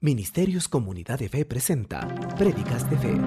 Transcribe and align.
Ministerios 0.00 0.68
Comunidad 0.68 1.18
de 1.18 1.28
Fe 1.28 1.44
presenta 1.44 2.06
Prédicas 2.36 2.88
de 2.88 2.98
Fe. 2.98 3.20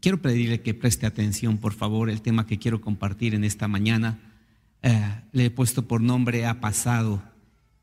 Quiero 0.00 0.20
pedirle 0.20 0.60
que 0.60 0.74
preste 0.74 1.06
atención, 1.06 1.56
por 1.56 1.72
favor, 1.72 2.10
el 2.10 2.20
tema 2.20 2.46
que 2.46 2.58
quiero 2.58 2.82
compartir 2.82 3.34
en 3.34 3.42
esta 3.42 3.68
mañana. 3.68 4.18
Eh, 4.82 5.22
le 5.32 5.46
he 5.46 5.50
puesto 5.50 5.88
por 5.88 6.02
nombre 6.02 6.44
Ha 6.44 6.60
pasado 6.60 7.22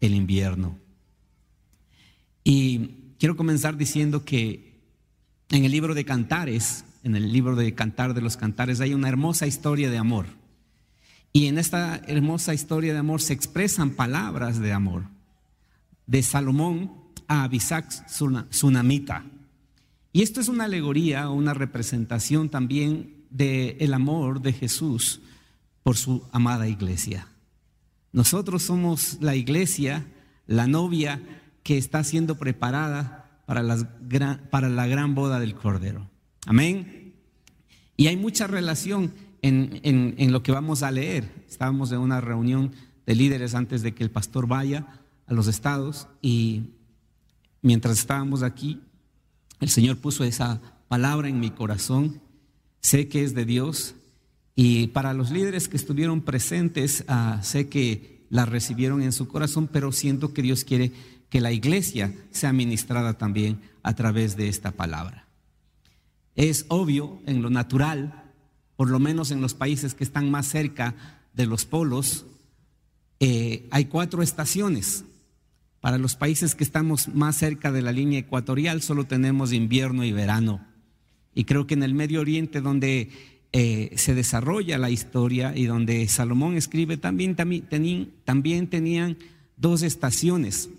el 0.01 0.13
invierno. 0.13 0.77
Y 2.43 2.91
quiero 3.17 3.35
comenzar 3.35 3.75
diciendo 3.75 4.23
que 4.23 4.83
en 5.49 5.65
el 5.65 5.71
libro 5.71 5.95
de 5.95 6.05
Cantares, 6.05 6.85
en 7.01 7.15
el 7.15 7.33
libro 7.33 7.55
de 7.55 7.73
Cantar 7.73 8.13
de 8.13 8.21
los 8.21 8.37
Cantares, 8.37 8.81
hay 8.81 8.93
una 8.93 9.09
hermosa 9.09 9.47
historia 9.47 9.89
de 9.89 9.97
amor. 9.97 10.27
Y 11.33 11.47
en 11.47 11.57
esta 11.57 12.03
hermosa 12.05 12.53
historia 12.53 12.93
de 12.93 12.99
amor 12.99 13.23
se 13.23 13.33
expresan 13.33 13.89
palabras 13.89 14.59
de 14.59 14.73
amor 14.73 15.14
de 16.07 16.23
Salomón 16.23 16.91
a 17.27 17.43
Abisac 17.43 18.07
Sunamita. 18.49 19.25
Y 20.13 20.21
esto 20.21 20.39
es 20.39 20.47
una 20.47 20.65
alegoría 20.65 21.29
o 21.29 21.33
una 21.33 21.53
representación 21.53 22.49
también 22.49 23.25
del 23.29 23.75
el 23.79 23.93
amor 23.93 24.41
de 24.41 24.53
Jesús 24.53 25.21
por 25.83 25.97
su 25.97 26.23
amada 26.31 26.67
iglesia. 26.67 27.27
Nosotros 28.11 28.63
somos 28.63 29.17
la 29.19 29.35
iglesia, 29.35 30.05
la 30.47 30.67
novia 30.67 31.21
que 31.63 31.77
está 31.77 32.03
siendo 32.03 32.35
preparada 32.35 33.41
para, 33.45 33.61
las, 33.61 33.85
para 34.49 34.69
la 34.69 34.87
gran 34.87 35.15
boda 35.15 35.39
del 35.39 35.55
Cordero. 35.55 36.09
Amén. 36.45 37.13
Y 37.97 38.07
hay 38.07 38.15
mucha 38.15 38.47
relación 38.47 39.13
en, 39.41 39.81
en 39.83 40.31
lo 40.31 40.43
que 40.43 40.51
vamos 40.51 40.81
a 40.81 40.91
leer. 40.91 41.29
Estábamos 41.49 41.91
en 41.91 41.99
una 41.99 42.21
reunión 42.21 42.71
de 43.05 43.15
líderes 43.15 43.53
antes 43.53 43.81
de 43.81 43.93
que 43.93 44.03
el 44.03 44.11
pastor 44.11 44.47
vaya 44.47 44.87
a 45.27 45.33
los 45.33 45.47
estados 45.47 46.07
y 46.21 46.71
mientras 47.61 47.99
estábamos 47.99 48.43
aquí, 48.43 48.81
el 49.59 49.69
Señor 49.69 49.97
puso 49.97 50.23
esa 50.23 50.61
palabra 50.87 51.29
en 51.29 51.39
mi 51.39 51.51
corazón, 51.51 52.21
sé 52.81 53.07
que 53.07 53.23
es 53.23 53.33
de 53.33 53.45
Dios 53.45 53.95
y 54.55 54.87
para 54.87 55.13
los 55.13 55.31
líderes 55.31 55.67
que 55.67 55.77
estuvieron 55.77 56.21
presentes, 56.21 57.03
ah, 57.07 57.39
sé 57.43 57.67
que 57.67 58.25
la 58.29 58.45
recibieron 58.45 59.01
en 59.01 59.11
su 59.11 59.27
corazón, 59.27 59.67
pero 59.71 59.91
siento 59.91 60.33
que 60.33 60.41
Dios 60.41 60.63
quiere 60.63 60.91
que 61.29 61.41
la 61.41 61.51
iglesia 61.51 62.13
sea 62.31 62.53
ministrada 62.53 63.17
también 63.17 63.59
a 63.83 63.95
través 63.95 64.37
de 64.37 64.47
esta 64.47 64.71
palabra. 64.71 65.27
Es 66.35 66.65
obvio 66.69 67.19
en 67.25 67.41
lo 67.41 67.49
natural, 67.49 68.31
por 68.75 68.89
lo 68.89 68.99
menos 68.99 69.31
en 69.31 69.41
los 69.41 69.53
países 69.53 69.93
que 69.93 70.03
están 70.03 70.29
más 70.29 70.47
cerca 70.47 70.95
de 71.33 71.45
los 71.45 71.65
polos, 71.65 72.25
eh, 73.19 73.67
hay 73.71 73.85
cuatro 73.85 74.21
estaciones. 74.21 75.05
Para 75.85 75.99
los 75.99 76.15
países 76.15 76.55
que 76.55 76.63
estamos 76.63 77.09
más 77.09 77.35
cerca 77.35 77.71
de 77.71 77.83
la 77.83 77.91
línea 77.91 78.17
ecuatorial 78.17 78.81
solo 78.81 79.03
tenemos 79.03 79.53
invierno 79.53 80.03
y 80.03 80.11
verano. 80.11 80.65
Y 81.35 81.43
creo 81.43 81.67
que 81.67 81.75
en 81.75 81.83
el 81.83 81.93
Medio 81.93 82.21
Oriente 82.21 82.59
donde 82.59 83.11
eh, 83.51 83.91
se 83.95 84.15
desarrolla 84.15 84.79
la 84.79 84.89
historia 84.89 85.55
y 85.55 85.65
donde 85.65 86.07
Salomón 86.07 86.57
escribe 86.57 86.97
también, 86.97 87.35
también, 87.35 87.67
tenían, 87.69 88.09
también 88.23 88.67
tenían 88.67 89.19
dos 89.57 89.83
estaciones. 89.83 90.71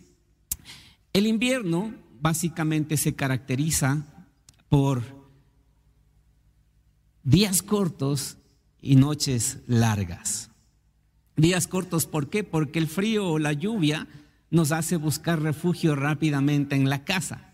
El 1.12 1.29
invierno 1.29 1.95
básicamente 2.21 2.97
se 2.97 3.15
caracteriza 3.15 4.05
por 4.69 5.05
días 7.23 7.62
cortos 7.62 8.39
y 8.83 8.97
noches 8.97 9.59
largas. 9.69 10.51
Días 11.37 11.69
cortos, 11.69 12.07
¿por 12.07 12.29
qué? 12.29 12.43
Porque 12.43 12.81
el 12.81 12.89
frío 12.89 13.29
o 13.29 13.39
la 13.39 13.53
lluvia 13.53 14.09
nos 14.51 14.73
hace 14.73 14.97
buscar 14.97 15.41
refugio 15.43 15.97
rápidamente 15.97 16.77
en 16.77 16.89
la 16.89 17.05
casa. 17.05 17.53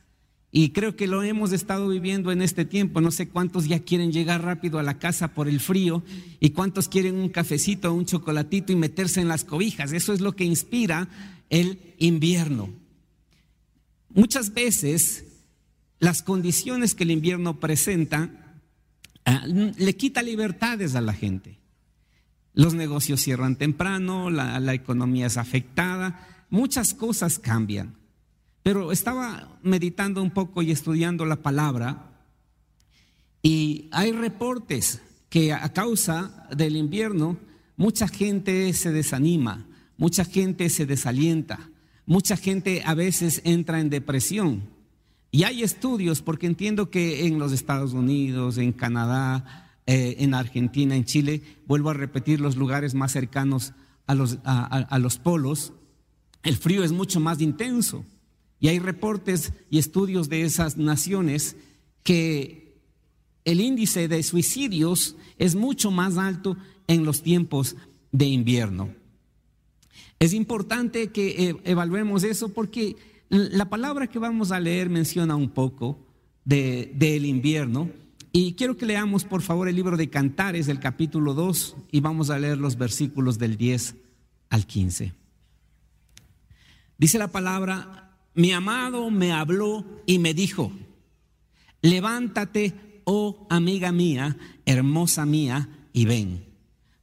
Y 0.55 0.71
creo 0.71 0.97
que 0.97 1.07
lo 1.07 1.23
hemos 1.23 1.53
estado 1.53 1.89
viviendo 1.89 2.31
en 2.31 2.43
este 2.43 2.67
tiempo. 2.67 3.01
No 3.01 3.11
sé 3.11 3.27
cuántos 3.27 3.67
ya 3.67 3.81
quieren 3.81 4.12
llegar 4.12 4.45
rápido 4.45 4.79
a 4.79 4.83
la 4.83 4.98
casa 4.98 5.29
por 5.29 5.48
el 5.48 5.61
frío 5.61 6.02
y 6.41 6.51
cuántos 6.51 6.89
quieren 6.89 7.17
un 7.17 7.31
cafecito 7.31 7.91
o 7.91 7.95
un 7.95 8.05
chocolatito 8.05 8.70
y 8.70 8.77
meterse 8.77 9.23
en 9.23 9.29
las 9.29 9.45
cobijas. 9.45 9.92
Eso 9.92 10.13
es 10.13 10.20
lo 10.20 10.36
que 10.36 10.45
inspira 10.45 11.08
el 11.48 11.95
invierno. 11.97 12.69
Muchas 14.11 14.52
veces 14.52 15.25
las 16.01 16.23
condiciones 16.23 16.95
que 16.95 17.05
el 17.05 17.13
invierno 17.13 17.58
presenta 17.58 18.29
ah, 19.25 19.47
le 19.47 19.97
quita 19.97 20.23
libertades 20.23 20.95
a 20.97 21.01
la 21.01 21.14
gente. 21.14 21.61
Los 22.52 22.75
negocios 22.75 23.23
cierran 23.23 23.57
temprano, 23.57 24.29
la, 24.29 24.61
la 24.61 24.75
economía 24.75 25.29
es 25.29 25.39
afectada, 25.39 26.29
muchas 26.52 26.92
cosas 26.92 27.40
cambian. 27.40 27.96
Pero 28.63 28.92
estaba 28.92 29.58
meditando 29.63 30.23
un 30.23 30.30
poco 30.30 30.63
y 30.63 30.70
estudiando 30.70 31.24
la 31.24 31.36
palabra 31.36 32.13
y 33.42 33.89
hay 33.90 34.13
reportes 34.13 35.02
que 35.29 35.52
a 35.52 35.73
causa 35.73 36.46
del 36.55 36.77
invierno 36.77 37.39
mucha 37.77 38.07
gente 38.07 38.73
se 38.74 38.92
desanima, 38.92 39.67
mucha 39.96 40.24
gente 40.24 40.68
se 40.68 40.86
desalienta, 40.86 41.70
mucha 42.07 42.36
gente 42.36 42.83
a 42.84 42.95
veces 42.95 43.40
entra 43.45 43.80
en 43.80 43.90
depresión. 43.90 44.70
Y 45.33 45.45
hay 45.45 45.63
estudios, 45.63 46.20
porque 46.20 46.46
entiendo 46.46 46.90
que 46.90 47.27
en 47.27 47.39
los 47.39 47.52
Estados 47.52 47.95
Unidos, 47.95 48.58
en 48.58 48.73
Canadá, 48.73 49.80
eh, 49.86 50.17
en 50.19 50.34
Argentina, 50.34 50.95
en 50.95 51.07
Chile, 51.07 51.42
vuelvo 51.67 51.89
a 51.89 51.95
repetir 51.95 52.40
los 52.40 52.57
lugares 52.57 52.92
más 52.92 53.13
cercanos 53.13 53.73
a 54.07 54.14
los, 54.14 54.39
a 54.45 54.98
los 54.98 55.17
polos, 55.17 55.73
el 56.42 56.57
frío 56.57 56.85
es 56.85 56.92
mucho 56.92 57.20
más 57.20 57.41
intenso. 57.41 58.05
Y 58.61 58.69
hay 58.69 58.79
reportes 58.79 59.53
y 59.70 59.79
estudios 59.79 60.29
de 60.29 60.42
esas 60.42 60.77
naciones 60.77 61.57
que 62.03 62.77
el 63.45 63.61
índice 63.61 64.08
de 64.08 64.23
suicidios 64.23 65.17
es 65.39 65.55
mucho 65.55 65.91
más 65.91 66.17
alto 66.17 66.57
en 66.86 67.05
los 67.05 67.23
tiempos 67.23 67.77
de 68.13 68.27
invierno. 68.27 68.91
Es 70.19 70.33
importante 70.33 71.08
que 71.08 71.48
eh, 71.48 71.57
evaluemos 71.64 72.23
eso 72.23 72.51
porque 72.51 72.97
la 73.29 73.69
palabra 73.69 74.07
que 74.07 74.19
vamos 74.20 74.52
a 74.52 74.61
leer 74.61 74.91
menciona 74.91 75.35
un 75.35 75.48
poco 75.48 75.98
del 76.45 77.25
invierno. 77.27 77.91
Y 78.31 78.55
quiero 78.55 78.77
que 78.77 78.86
leamos 78.86 79.25
por 79.25 79.42
favor 79.42 79.69
el 79.69 79.77
libro 79.77 79.97
de 79.97 80.11
Cantares, 80.11 80.69
el 80.69 80.79
capítulo 80.79 81.35
2, 81.35 81.77
y 81.91 82.01
vamos 82.01 82.31
a 82.31 82.39
leer 82.39 82.58
los 82.58 82.79
versículos 82.79 83.39
del 83.39 83.57
10 83.57 83.97
al 84.51 84.67
15. 84.67 85.21
Dice 87.02 87.18
la 87.18 87.33
palabra, 87.33 88.13
mi 88.33 88.52
amado 88.52 89.11
me 89.11 89.33
habló 89.33 89.85
y 90.07 90.20
me 90.20 90.35
dijo, 90.35 90.70
levántate, 91.80 93.02
oh 93.02 93.45
amiga 93.51 93.90
mía, 93.90 94.36
hermosa 94.67 95.27
mía, 95.27 95.68
y 95.92 96.05
ven. 96.05 96.45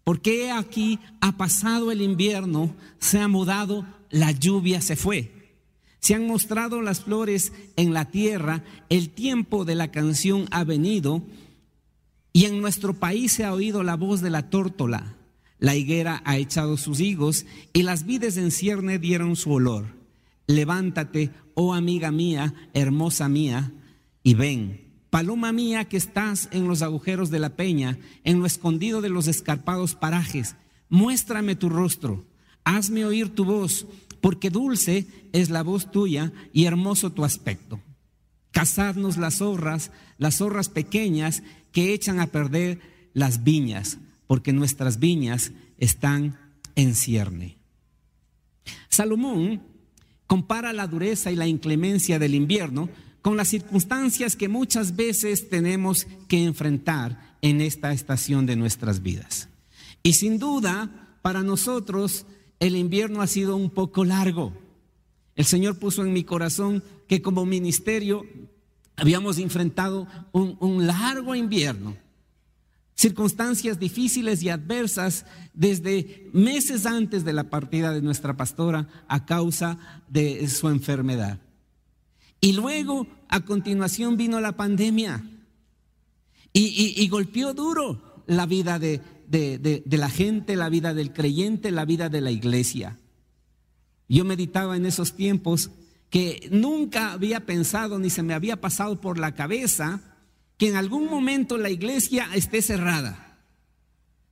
Porque 0.06 0.52
aquí 0.52 1.00
ha 1.20 1.36
pasado 1.36 1.92
el 1.92 2.02
invierno, 2.02 2.74
se 3.00 3.20
ha 3.20 3.28
mudado, 3.28 3.86
la 4.10 4.32
lluvia 4.32 4.80
se 4.80 4.96
fue. 4.96 5.58
Se 6.00 6.16
han 6.16 6.26
mostrado 6.26 6.82
las 6.82 7.02
flores 7.02 7.52
en 7.76 7.94
la 7.94 8.06
tierra, 8.06 8.64
el 8.88 9.10
tiempo 9.10 9.66
de 9.66 9.76
la 9.76 9.92
canción 9.92 10.48
ha 10.52 10.64
venido, 10.64 11.24
y 12.32 12.46
en 12.46 12.62
nuestro 12.62 12.94
país 12.94 13.34
se 13.34 13.44
ha 13.44 13.52
oído 13.52 13.84
la 13.84 13.98
voz 13.98 14.22
de 14.22 14.30
la 14.30 14.50
tórtola. 14.50 15.18
La 15.60 15.76
higuera 15.76 16.22
ha 16.26 16.38
echado 16.38 16.78
sus 16.78 17.02
higos 17.02 17.46
y 17.74 17.84
las 17.84 18.06
vides 18.06 18.38
en 18.38 18.52
cierne 18.52 18.98
dieron 18.98 19.36
su 19.36 19.52
olor. 19.52 19.88
Levántate, 20.48 21.32
oh 21.54 21.74
amiga 21.74 22.12
mía, 22.12 22.54
hermosa 22.74 23.28
mía, 23.28 23.74
y 24.24 24.34
ven. 24.36 24.90
Paloma 25.10 25.52
mía 25.52 25.86
que 25.86 25.98
estás 25.98 26.48
en 26.52 26.68
los 26.68 26.82
agujeros 26.82 27.30
de 27.30 27.40
la 27.40 27.56
peña, 27.56 28.00
en 28.24 28.40
lo 28.40 28.46
escondido 28.46 29.02
de 29.02 29.10
los 29.10 29.28
escarpados 29.28 29.96
parajes, 29.96 30.56
muéstrame 30.88 31.56
tu 31.56 31.68
rostro, 31.70 32.26
hazme 32.64 33.06
oír 33.06 33.34
tu 33.36 33.44
voz, 33.44 33.86
porque 34.22 34.50
dulce 34.50 35.08
es 35.34 35.50
la 35.50 35.64
voz 35.64 35.92
tuya 35.92 36.32
y 36.54 36.66
hermoso 36.66 37.12
tu 37.12 37.26
aspecto. 37.26 37.82
Cazadnos 38.52 39.18
las 39.18 39.38
zorras, 39.38 39.92
las 40.18 40.38
zorras 40.38 40.70
pequeñas 40.70 41.44
que 41.72 41.94
echan 41.94 42.20
a 42.20 42.28
perder 42.28 42.80
las 43.14 43.44
viñas 43.44 43.98
porque 44.30 44.54
nuestras 44.54 45.00
viñas 45.00 45.54
están 45.80 46.38
en 46.76 46.94
cierne. 46.94 47.58
Salomón 48.88 49.64
compara 50.28 50.72
la 50.72 50.86
dureza 50.86 51.32
y 51.32 51.36
la 51.36 51.48
inclemencia 51.48 52.20
del 52.20 52.36
invierno 52.36 52.90
con 53.24 53.38
las 53.38 53.48
circunstancias 53.48 54.36
que 54.36 54.48
muchas 54.48 54.96
veces 54.96 55.50
tenemos 55.50 56.06
que 56.28 56.44
enfrentar 56.44 57.38
en 57.42 57.60
esta 57.60 57.92
estación 57.92 58.46
de 58.46 58.56
nuestras 58.56 59.02
vidas. 59.02 59.50
Y 60.04 60.14
sin 60.14 60.38
duda, 60.38 61.18
para 61.24 61.42
nosotros 61.42 62.28
el 62.60 62.76
invierno 62.76 63.24
ha 63.24 63.28
sido 63.28 63.56
un 63.56 63.72
poco 63.72 64.06
largo. 64.06 64.54
El 65.36 65.46
Señor 65.46 65.80
puso 65.80 66.04
en 66.04 66.14
mi 66.14 66.24
corazón 66.24 66.84
que 67.08 67.24
como 67.24 67.48
ministerio 67.48 68.28
habíamos 68.96 69.40
enfrentado 69.40 70.06
un, 70.34 70.56
un 70.60 70.86
largo 70.86 71.34
invierno 71.34 71.98
circunstancias 73.00 73.80
difíciles 73.80 74.44
y 74.44 74.50
adversas 74.50 75.26
desde 75.54 76.30
meses 76.34 76.86
antes 76.86 77.24
de 77.24 77.32
la 77.32 77.50
partida 77.50 77.94
de 77.94 78.02
nuestra 78.02 78.36
pastora 78.36 78.90
a 79.08 79.26
causa 79.26 79.78
de 80.10 80.50
su 80.50 80.68
enfermedad. 80.68 81.40
Y 82.42 82.52
luego, 82.52 83.08
a 83.30 83.40
continuación, 83.40 84.18
vino 84.18 84.42
la 84.42 84.58
pandemia 84.58 85.24
y, 86.52 87.08
golpeó 87.08 87.54
duro 87.54 88.24
la 88.28 88.46
vida 88.46 88.80
de, 88.80 89.00
de 89.30 89.98
la 89.98 90.10
gente, 90.10 90.58
la 90.58 90.68
vida 90.68 90.94
del 90.94 91.14
creyente, 91.14 91.72
la 91.72 91.86
vida 91.86 92.10
de 92.10 92.20
la 92.20 92.32
iglesia. 92.32 92.98
Yo 94.10 94.26
meditaba 94.26 94.76
en 94.76 94.86
esos 94.86 95.16
tiempos 95.16 95.72
que 96.10 96.50
nunca 96.52 97.14
había 97.14 97.46
pensado 97.46 97.98
ni 97.98 98.10
se 98.10 98.24
me 98.24 98.34
había 98.34 98.60
pasado 98.60 99.00
por 99.00 99.18
la 99.18 99.36
cabeza 99.36 100.02
que 100.60 100.68
en 100.68 100.76
algún 100.76 101.10
momento 101.10 101.58
la 101.58 101.70
iglesia 101.70 102.28
esté 102.36 102.62
cerrada. 102.62 103.38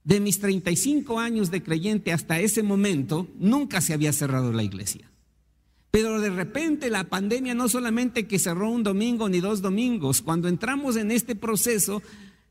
De 0.04 0.20
mis 0.20 0.40
35 0.40 1.20
años 1.20 1.52
de 1.52 1.64
creyente 1.64 2.12
hasta 2.12 2.42
ese 2.42 2.64
momento, 2.64 3.30
nunca 3.40 3.80
se 3.80 3.94
había 3.94 4.12
cerrado 4.12 4.52
la 4.52 4.62
iglesia. 4.62 5.10
Pero 5.90 6.20
de 6.20 6.30
repente 6.30 6.90
la 6.90 7.06
pandemia 7.06 7.56
no 7.56 7.70
solamente 7.70 8.28
que 8.28 8.40
cerró 8.40 8.70
un 8.70 8.84
domingo 8.84 9.30
ni 9.30 9.40
dos 9.40 9.62
domingos, 9.62 10.22
cuando 10.22 10.50
entramos 10.50 10.98
en 10.98 11.12
este 11.12 11.34
proceso, 11.34 12.04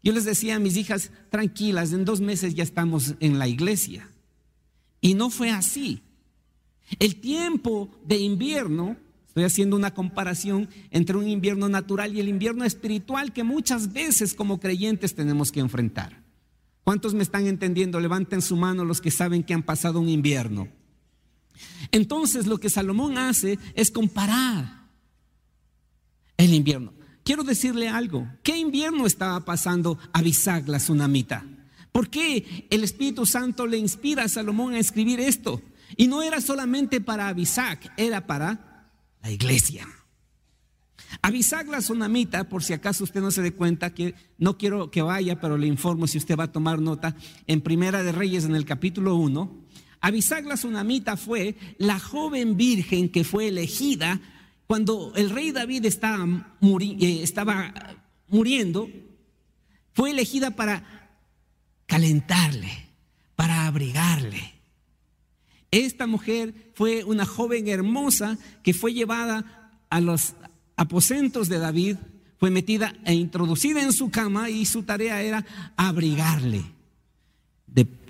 yo 0.03 0.15
les 0.15 0.25
decía 0.25 0.57
a 0.57 0.59
mis 0.59 0.79
hijas, 0.79 1.11
tranquilas, 1.29 1.93
en 1.93 2.07
dos 2.07 2.23
meses 2.23 2.55
ya 2.55 2.63
estamos 2.63 3.15
en 3.21 3.39
la 3.39 3.47
iglesia. 3.47 4.09
Y 5.03 5.13
no 5.13 5.29
fue 5.29 5.51
así. 5.51 6.01
El 6.99 7.17
tiempo 7.17 7.91
de 8.07 8.17
invierno, 8.17 8.97
estoy 9.37 9.45
haciendo 9.45 9.77
una 9.77 9.93
comparación 9.93 10.67
entre 10.91 11.19
un 11.19 11.29
invierno 11.29 11.69
natural 11.69 12.17
y 12.17 12.21
el 12.21 12.29
invierno 12.31 12.65
espiritual 12.65 13.35
que 13.35 13.45
muchas 13.45 13.93
veces 13.93 14.33
como 14.33 14.59
creyentes 14.61 15.15
tenemos 15.15 15.53
que 15.53 15.61
enfrentar. 15.61 16.25
¿Cuántos 16.85 17.13
me 17.13 17.23
están 17.23 17.47
entendiendo? 17.47 18.01
Levanten 18.01 18.41
su 18.41 18.57
mano 18.57 18.83
los 18.83 19.03
que 19.03 19.11
saben 19.11 19.43
que 19.43 19.53
han 19.53 19.63
pasado 19.63 20.01
un 20.01 20.09
invierno. 20.09 20.69
Entonces 21.93 22.47
lo 22.47 22.57
que 22.57 22.71
Salomón 22.71 23.19
hace 23.19 23.59
es 23.75 23.91
comparar 23.91 24.87
el 26.39 26.55
invierno. 26.55 26.95
Quiero 27.23 27.45
decirle 27.45 27.91
algo. 27.91 28.27
¿Qué 28.43 28.57
invierno 28.57 29.05
estaba 29.05 29.45
pasando 29.45 29.99
a 30.15 30.23
la 30.23 30.79
tsunamita? 30.79 31.45
¿Por 31.93 32.09
qué 32.09 32.67
el 32.71 32.85
Espíritu 32.85 33.27
Santo 33.27 33.67
le 33.67 33.77
inspira 33.77 34.25
a 34.25 34.29
Salomón 34.29 34.73
a 34.73 34.79
escribir 34.79 35.21
esto? 35.21 35.61
Y 35.95 36.07
no 36.07 36.23
era 36.23 36.41
solamente 36.41 37.03
para 37.03 37.29
Abisac, 37.29 37.93
era 37.99 38.27
para 38.27 38.76
la 39.27 39.33
iglesia. 39.33 39.89
Abisac 41.21 41.67
la 41.67 41.83
sonamita, 41.83 42.49
por 42.49 42.63
si 42.63 42.73
acaso 42.73 43.03
usted 43.03 43.21
no 43.21 43.33
se 43.33 43.43
dé 43.43 43.53
cuenta, 43.53 43.93
que 43.93 44.15
no 44.39 44.57
quiero 44.57 44.91
que 44.93 45.03
vaya, 45.03 45.41
pero 45.41 45.59
le 45.59 45.67
informo 45.67 46.07
si 46.07 46.19
usted 46.19 46.37
va 46.37 46.45
a 46.45 46.53
tomar 46.53 46.79
nota, 46.79 47.17
en 47.49 47.61
Primera 47.61 48.05
de 48.05 48.13
Reyes, 48.13 48.45
en 48.45 48.55
el 48.55 48.65
capítulo 48.65 49.17
1, 49.17 49.67
Abisac 50.01 50.47
la 50.47 50.57
sonamita 50.57 51.17
fue 51.17 51.57
la 51.79 51.99
joven 51.99 52.57
virgen 52.57 53.09
que 53.09 53.25
fue 53.25 53.49
elegida 53.49 54.21
cuando 54.69 55.13
el 55.17 55.31
rey 55.31 55.51
David 55.51 55.87
estaba, 55.87 56.25
eh, 56.25 57.21
estaba 57.23 57.75
muriendo, 58.29 58.89
fue 59.93 60.11
elegida 60.11 60.53
para 60.53 61.11
calentarle, 61.87 62.71
para 63.35 63.67
abrigarle 63.67 64.56
esta 65.71 66.07
mujer 66.07 66.55
fue 66.75 67.05
una 67.05 67.27
joven 67.27 67.69
hermosa 67.69 68.39
que 68.63 68.75
fue 68.75 68.95
llevada 68.95 69.71
a 69.91 70.01
los 70.01 70.35
aposentos 70.77 71.49
de 71.49 71.59
David, 71.59 71.97
fue 72.39 72.51
metida 72.51 72.95
e 73.05 73.15
introducida 73.15 73.83
en 73.83 73.93
su 73.93 74.11
cama 74.11 74.51
y 74.51 74.67
su 74.67 74.83
tarea 74.83 75.23
era 75.23 75.45
abrigarle. 75.77 76.65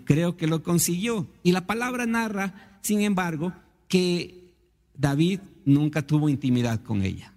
creo 0.05 0.37
que 0.37 0.47
lo 0.47 0.63
consiguió. 0.63 1.27
Y 1.43 1.51
la 1.51 1.67
palabra 1.67 2.07
narra, 2.07 2.79
sin 2.81 3.01
embargo, 3.01 3.53
que 3.89 4.53
David 4.95 5.41
nunca 5.65 6.07
tuvo 6.07 6.29
intimidad 6.29 6.83
con 6.83 7.03
ella. 7.03 7.33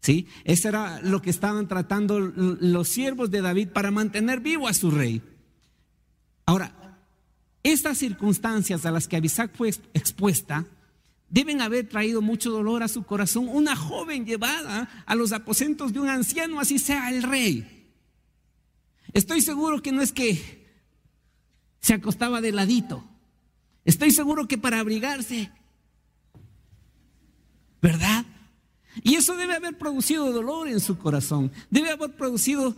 ¿Sí? 0.00 0.26
Eso 0.44 0.68
era 0.68 1.00
lo 1.02 1.22
que 1.22 1.30
estaban 1.30 1.68
tratando 1.68 2.18
los 2.18 2.88
siervos 2.88 3.30
de 3.30 3.40
David 3.40 3.68
para 3.68 3.90
mantener 3.90 4.40
vivo 4.40 4.68
a 4.68 4.74
su 4.74 4.90
rey. 4.90 5.22
Ahora, 6.44 6.85
estas 7.72 7.98
circunstancias 7.98 8.86
a 8.86 8.90
las 8.90 9.08
que 9.08 9.16
Abisac 9.16 9.54
fue 9.56 9.70
expuesta 9.94 10.66
deben 11.28 11.60
haber 11.60 11.88
traído 11.88 12.22
mucho 12.22 12.50
dolor 12.50 12.82
a 12.82 12.88
su 12.88 13.02
corazón. 13.02 13.48
Una 13.48 13.74
joven 13.74 14.24
llevada 14.24 14.88
a 15.04 15.14
los 15.14 15.32
aposentos 15.32 15.92
de 15.92 16.00
un 16.00 16.08
anciano, 16.08 16.60
así 16.60 16.78
sea 16.78 17.10
el 17.10 17.22
rey. 17.22 17.92
Estoy 19.12 19.40
seguro 19.40 19.82
que 19.82 19.92
no 19.92 20.02
es 20.02 20.12
que 20.12 20.66
se 21.80 21.94
acostaba 21.94 22.40
de 22.40 22.52
ladito. 22.52 23.04
Estoy 23.84 24.10
seguro 24.10 24.48
que 24.48 24.58
para 24.58 24.80
abrigarse, 24.80 25.50
¿verdad? 27.80 28.26
Y 29.02 29.14
eso 29.14 29.36
debe 29.36 29.54
haber 29.54 29.76
producido 29.76 30.32
dolor 30.32 30.68
en 30.68 30.80
su 30.80 30.98
corazón. 30.98 31.52
Debe 31.70 31.90
haber 31.90 32.16
producido, 32.16 32.76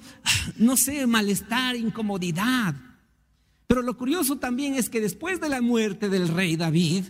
no 0.56 0.76
sé, 0.76 1.06
malestar, 1.06 1.76
incomodidad. 1.76 2.74
Pero 3.68 3.82
lo 3.82 3.96
curioso 3.96 4.38
también 4.38 4.74
es 4.74 4.88
que 4.88 5.00
después 5.00 5.40
de 5.40 5.50
la 5.50 5.60
muerte 5.60 6.08
del 6.08 6.28
rey 6.28 6.56
David, 6.56 7.04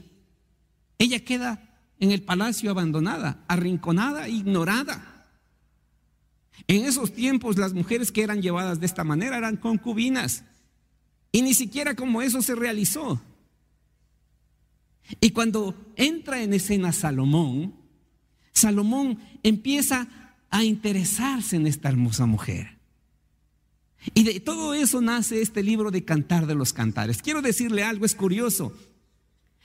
ella 0.98 1.24
queda 1.24 1.80
en 2.00 2.10
el 2.10 2.22
palacio 2.22 2.70
abandonada, 2.70 3.44
arrinconada, 3.46 4.28
ignorada. 4.28 5.24
En 6.66 6.84
esos 6.84 7.12
tiempos 7.12 7.56
las 7.56 7.72
mujeres 7.74 8.10
que 8.10 8.24
eran 8.24 8.42
llevadas 8.42 8.80
de 8.80 8.86
esta 8.86 9.04
manera 9.04 9.38
eran 9.38 9.56
concubinas. 9.56 10.44
Y 11.30 11.42
ni 11.42 11.54
siquiera 11.54 11.94
como 11.94 12.22
eso 12.22 12.42
se 12.42 12.56
realizó. 12.56 13.22
Y 15.20 15.30
cuando 15.30 15.76
entra 15.94 16.42
en 16.42 16.52
escena 16.52 16.92
Salomón, 16.92 17.74
Salomón 18.52 19.20
empieza 19.44 20.08
a 20.50 20.64
interesarse 20.64 21.54
en 21.54 21.68
esta 21.68 21.88
hermosa 21.88 22.26
mujer. 22.26 22.77
Y 24.14 24.22
de 24.24 24.40
todo 24.40 24.74
eso 24.74 25.00
nace 25.00 25.42
este 25.42 25.62
libro 25.62 25.90
de 25.90 26.04
Cantar 26.04 26.46
de 26.46 26.54
los 26.54 26.72
Cantares. 26.72 27.22
Quiero 27.22 27.42
decirle 27.42 27.82
algo, 27.82 28.04
es 28.04 28.14
curioso. 28.14 28.72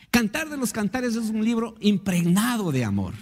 Cantar 0.09 0.49
de 0.49 0.57
los 0.57 0.71
Cantares 0.73 1.15
es 1.15 1.29
un 1.29 1.43
libro 1.43 1.75
impregnado 1.79 2.71
de 2.71 2.83
amor. 2.83 3.13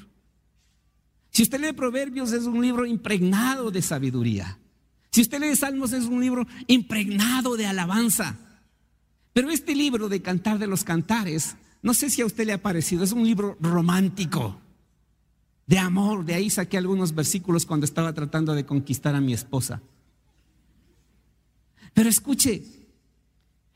Si 1.32 1.44
usted 1.44 1.62
lee 1.62 1.74
Proverbios 1.74 2.34
es 2.34 2.44
un 2.44 2.62
libro 2.62 2.86
impregnado 2.86 3.72
de 3.72 3.82
sabiduría. 3.82 4.58
Si 5.12 5.22
usted 5.22 5.40
lee 5.40 5.56
Salmos 5.56 5.94
es 5.94 6.06
un 6.06 6.22
libro 6.22 6.46
impregnado 6.68 7.56
de 7.56 7.66
alabanza. 7.66 8.38
Pero 9.34 9.50
este 9.50 9.76
libro 9.76 10.10
de 10.10 10.22
Cantar 10.22 10.60
de 10.60 10.68
los 10.68 10.84
Cantares, 10.84 11.56
no 11.82 11.94
sé 11.94 12.10
si 12.10 12.22
a 12.22 12.26
usted 12.26 12.46
le 12.46 12.54
ha 12.54 12.62
parecido, 12.62 13.04
es 13.04 13.14
un 13.14 13.26
libro 13.26 13.58
romántico, 13.62 14.60
de 15.68 15.80
amor. 15.80 16.26
De 16.26 16.34
ahí 16.34 16.50
saqué 16.50 16.78
algunos 16.78 17.16
versículos 17.16 17.66
cuando 17.66 17.86
estaba 17.86 18.14
tratando 18.14 18.54
de 18.54 18.66
conquistar 18.66 19.16
a 19.16 19.22
mi 19.22 19.34
esposa. 19.34 19.82
Pero 21.94 22.10
escuche, 22.10 22.64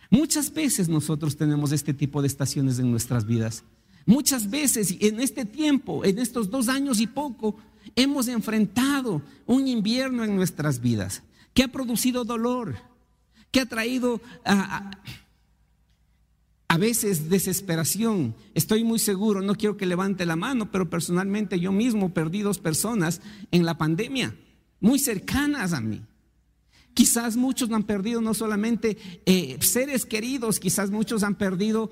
muchas 0.10 0.54
veces 0.54 0.88
nosotros 0.88 1.38
tenemos 1.38 1.72
este 1.72 1.94
tipo 1.94 2.22
de 2.22 2.28
estaciones 2.28 2.80
en 2.80 2.92
nuestras 2.92 3.26
vidas. 3.26 3.64
Muchas 4.06 4.50
veces 4.50 4.96
en 5.00 5.20
este 5.20 5.46
tiempo, 5.46 6.06
en 6.06 6.20
estos 6.20 6.50
dos 6.50 6.70
años 6.70 7.00
y 7.00 7.08
poco, 7.08 7.58
hemos 7.96 8.28
enfrentado 8.28 9.22
un 9.46 9.68
invierno 9.68 10.24
en 10.24 10.36
nuestras 10.36 10.80
vidas 10.80 11.24
que 11.54 11.64
ha 11.64 11.68
producido 11.68 12.24
dolor, 12.24 12.76
que 13.52 13.62
ha 13.62 13.66
traído 13.66 14.22
a, 14.44 14.92
a, 16.68 16.78
veces 16.78 17.30
desesperación. 17.30 18.36
Estoy 18.54 18.84
muy 18.84 19.00
seguro, 19.00 19.42
no 19.42 19.56
quiero 19.56 19.78
que 19.78 19.86
levante 19.86 20.26
la 20.26 20.36
mano, 20.36 20.72
pero 20.72 20.90
personalmente 20.90 21.60
yo 21.60 21.72
mismo 21.72 22.14
perdí 22.14 22.42
dos 22.42 22.60
personas 22.60 23.22
en 23.52 23.66
la 23.66 23.78
pandemia, 23.78 24.36
muy 24.82 25.00
cercanas 25.00 25.74
a 25.74 25.82
mí. 25.82 26.02
Quizás 26.96 27.36
muchos 27.36 27.70
han 27.72 27.84
perdido 27.84 28.22
no 28.22 28.34
solamente 28.34 28.98
eh, 29.26 29.58
seres 29.60 30.06
queridos, 30.06 30.62
quizás 30.62 30.92
muchos 30.92 31.24
han 31.24 31.36
perdido 31.36 31.92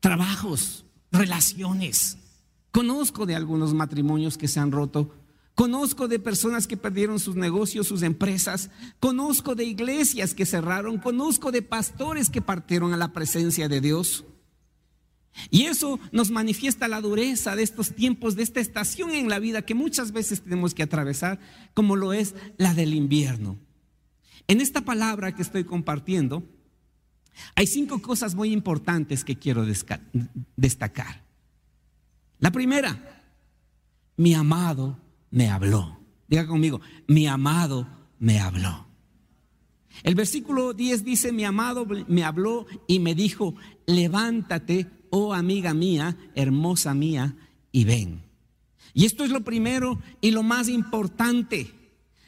trabajos, 0.00 0.86
relaciones. 1.12 2.16
Conozco 2.72 3.26
de 3.26 3.34
algunos 3.34 3.74
matrimonios 3.74 4.38
que 4.38 4.48
se 4.48 4.60
han 4.60 4.72
roto. 4.72 5.14
Conozco 5.54 6.08
de 6.08 6.18
personas 6.18 6.66
que 6.66 6.78
perdieron 6.78 7.18
sus 7.18 7.36
negocios, 7.36 7.86
sus 7.86 8.02
empresas. 8.02 8.70
Conozco 8.98 9.54
de 9.54 9.66
iglesias 9.66 10.32
que 10.32 10.46
cerraron. 10.46 10.96
Conozco 10.96 11.52
de 11.52 11.60
pastores 11.60 12.30
que 12.30 12.40
partieron 12.40 12.94
a 12.94 12.96
la 12.96 13.12
presencia 13.12 13.68
de 13.68 13.82
Dios. 13.82 14.24
Y 15.50 15.64
eso 15.64 16.00
nos 16.12 16.30
manifiesta 16.30 16.88
la 16.88 17.02
dureza 17.02 17.56
de 17.56 17.62
estos 17.62 17.94
tiempos, 17.94 18.36
de 18.36 18.42
esta 18.42 18.60
estación 18.60 19.10
en 19.10 19.28
la 19.28 19.38
vida 19.38 19.60
que 19.60 19.74
muchas 19.74 20.12
veces 20.12 20.40
tenemos 20.40 20.72
que 20.72 20.82
atravesar, 20.82 21.40
como 21.74 21.94
lo 21.94 22.14
es 22.14 22.34
la 22.56 22.72
del 22.72 22.94
invierno. 22.94 23.58
En 24.48 24.60
esta 24.60 24.82
palabra 24.82 25.34
que 25.34 25.42
estoy 25.42 25.64
compartiendo, 25.64 26.42
hay 27.54 27.66
cinco 27.66 28.00
cosas 28.00 28.34
muy 28.34 28.52
importantes 28.52 29.24
que 29.24 29.36
quiero 29.36 29.64
destacar. 30.56 31.22
La 32.38 32.50
primera, 32.50 33.22
mi 34.16 34.34
amado 34.34 34.98
me 35.30 35.48
habló. 35.48 35.98
Diga 36.28 36.46
conmigo, 36.46 36.80
mi 37.06 37.26
amado 37.26 37.86
me 38.18 38.40
habló. 38.40 38.86
El 40.02 40.14
versículo 40.14 40.74
10 40.74 41.04
dice, 41.04 41.32
mi 41.32 41.44
amado 41.44 41.86
me 42.08 42.24
habló 42.24 42.66
y 42.86 42.98
me 42.98 43.14
dijo, 43.14 43.54
levántate, 43.86 44.86
oh 45.10 45.32
amiga 45.32 45.72
mía, 45.74 46.16
hermosa 46.34 46.94
mía, 46.94 47.36
y 47.72 47.84
ven. 47.84 48.22
Y 48.92 49.04
esto 49.04 49.24
es 49.24 49.30
lo 49.30 49.42
primero 49.42 49.98
y 50.20 50.30
lo 50.30 50.42
más 50.42 50.68
importante. 50.68 51.72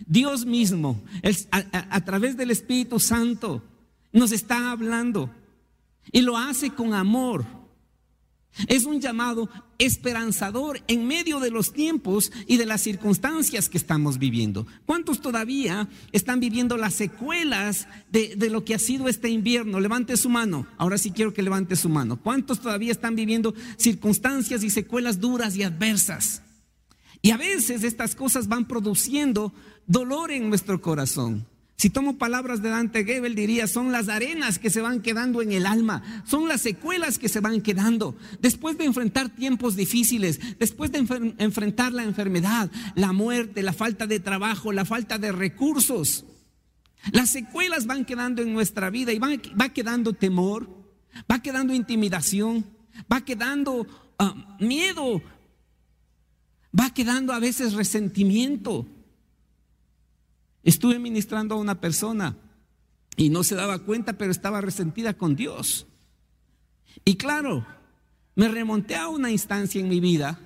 Dios 0.06 0.46
mismo, 0.46 1.02
a, 1.50 2.04
través 2.04 2.36
del 2.36 2.50
Espíritu 2.50 3.00
Santo, 3.00 3.62
nos 4.12 4.32
está 4.32 4.70
hablando 4.70 5.30
y 6.12 6.22
lo 6.22 6.36
hace 6.36 6.70
con 6.70 6.94
amor. 6.94 7.44
Es 8.66 8.84
un 8.84 9.00
llamado 9.00 9.48
esperanzador 9.78 10.82
en 10.88 11.06
medio 11.06 11.38
de 11.38 11.50
los 11.50 11.72
tiempos 11.72 12.32
y 12.46 12.56
de 12.56 12.66
las 12.66 12.80
circunstancias 12.80 13.68
que 13.68 13.78
estamos 13.78 14.18
viviendo. 14.18 14.66
¿Cuántos 14.84 15.20
todavía 15.20 15.88
están 16.10 16.40
viviendo 16.40 16.76
las 16.76 16.94
secuelas 16.94 17.86
de, 18.10 18.36
lo 18.50 18.64
que 18.64 18.74
ha 18.74 18.78
sido 18.80 19.08
este 19.08 19.28
invierno? 19.28 19.78
Levante 19.78 20.16
su 20.16 20.28
mano. 20.28 20.66
Ahora 20.76 20.98
sí 20.98 21.12
quiero 21.12 21.32
que 21.32 21.42
levante 21.42 21.76
su 21.76 21.88
mano. 21.88 22.16
¿Cuántos 22.20 22.60
todavía 22.60 22.90
están 22.90 23.14
viviendo 23.14 23.54
circunstancias 23.76 24.64
y 24.64 24.70
secuelas 24.70 25.20
duras 25.20 25.54
y 25.54 25.62
adversas? 25.62 26.42
Y 27.22 27.30
a 27.30 27.36
veces 27.36 27.84
estas 27.84 28.14
cosas 28.14 28.48
van 28.48 28.66
produciendo 28.66 29.52
dolor 29.86 30.30
en 30.30 30.48
nuestro 30.48 30.80
corazón. 30.80 31.46
Si 31.76 31.90
tomo 31.90 32.18
palabras 32.18 32.60
de 32.60 32.70
Dante 32.70 33.04
Gebel, 33.04 33.36
diría, 33.36 33.68
son 33.68 33.92
las 33.92 34.08
arenas 34.08 34.58
que 34.58 34.68
se 34.68 34.80
van 34.80 35.00
quedando 35.00 35.42
en 35.42 35.52
el 35.52 35.64
alma, 35.64 36.02
son 36.26 36.48
las 36.48 36.60
secuelas 36.60 37.18
que 37.18 37.28
se 37.28 37.38
van 37.38 37.60
quedando. 37.60 38.16
Después 38.40 38.76
de 38.78 38.84
enfrentar 38.84 39.28
tiempos 39.28 39.76
difíciles, 39.76 40.40
después 40.58 40.90
de 40.90 41.06
enfrentar 41.38 41.92
la 41.92 42.02
enfermedad, 42.02 42.68
la 42.96 43.12
muerte, 43.12 43.62
la 43.62 43.72
falta 43.72 44.08
de 44.08 44.18
trabajo, 44.18 44.72
la 44.72 44.84
falta 44.84 45.18
de 45.18 45.30
recursos, 45.30 46.24
las 47.12 47.30
secuelas 47.30 47.86
van 47.86 48.04
quedando 48.04 48.42
en 48.42 48.52
nuestra 48.52 48.90
vida 48.90 49.12
y 49.12 49.20
va 49.20 49.68
quedando 49.68 50.14
temor, 50.14 50.68
va 51.30 51.40
quedando 51.42 51.74
intimidación, 51.74 52.66
va 53.10 53.20
quedando 53.20 53.86
ah, 54.18 54.56
miedo, 54.58 55.22
va 56.78 56.90
quedando 56.90 57.32
a 57.32 57.38
veces 57.38 57.74
resentimiento. 57.74 58.86
Estuve 60.62 60.98
ministrando 60.98 61.54
a 61.54 61.58
una 61.58 61.80
persona 61.80 62.36
y 63.16 63.30
no 63.30 63.44
se 63.44 63.54
daba 63.54 63.80
cuenta, 63.80 64.14
pero 64.14 64.30
estaba 64.30 64.60
resentida 64.60 65.14
con 65.14 65.36
Dios. 65.36 65.86
Y 67.04 67.16
claro, 67.16 67.66
me 68.34 68.48
remonté 68.48 68.96
a 68.96 69.08
una 69.08 69.30
instancia 69.30 69.80
en 69.80 69.88
mi 69.88 70.00
vida, 70.00 70.38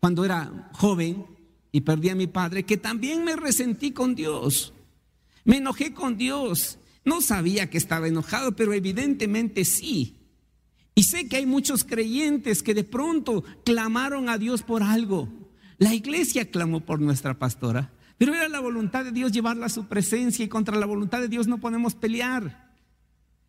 cuando 0.00 0.24
era 0.24 0.70
joven 0.72 1.26
y 1.72 1.82
perdí 1.82 2.08
a 2.08 2.14
mi 2.14 2.26
padre, 2.26 2.64
que 2.64 2.76
también 2.76 3.22
me 3.22 3.36
resentí 3.36 3.92
con 3.92 4.14
Dios. 4.14 4.72
Me 5.44 5.58
enojé 5.58 5.92
con 5.92 6.16
Dios. 6.16 6.78
No 7.04 7.20
sabía 7.20 7.70
que 7.70 7.78
estaba 7.78 8.08
enojado, 8.08 8.56
pero 8.56 8.72
evidentemente 8.72 9.64
sí. 9.64 10.16
Y 10.94 11.04
sé 11.04 11.28
que 11.28 11.36
hay 11.36 11.46
muchos 11.46 11.84
creyentes 11.84 12.62
que 12.62 12.74
de 12.74 12.84
pronto 12.84 13.44
clamaron 13.64 14.28
a 14.28 14.38
Dios 14.38 14.62
por 14.62 14.82
algo. 14.82 15.28
La 15.80 15.94
iglesia 15.94 16.50
clamó 16.50 16.80
por 16.80 17.00
nuestra 17.00 17.38
pastora. 17.38 17.90
Pero 18.18 18.34
era 18.34 18.50
la 18.50 18.60
voluntad 18.60 19.02
de 19.02 19.12
Dios 19.12 19.32
llevarla 19.32 19.64
a 19.64 19.70
su 19.70 19.86
presencia 19.86 20.44
y 20.44 20.48
contra 20.48 20.76
la 20.76 20.84
voluntad 20.84 21.22
de 21.22 21.28
Dios 21.28 21.48
no 21.48 21.56
podemos 21.56 21.94
pelear. 21.94 22.70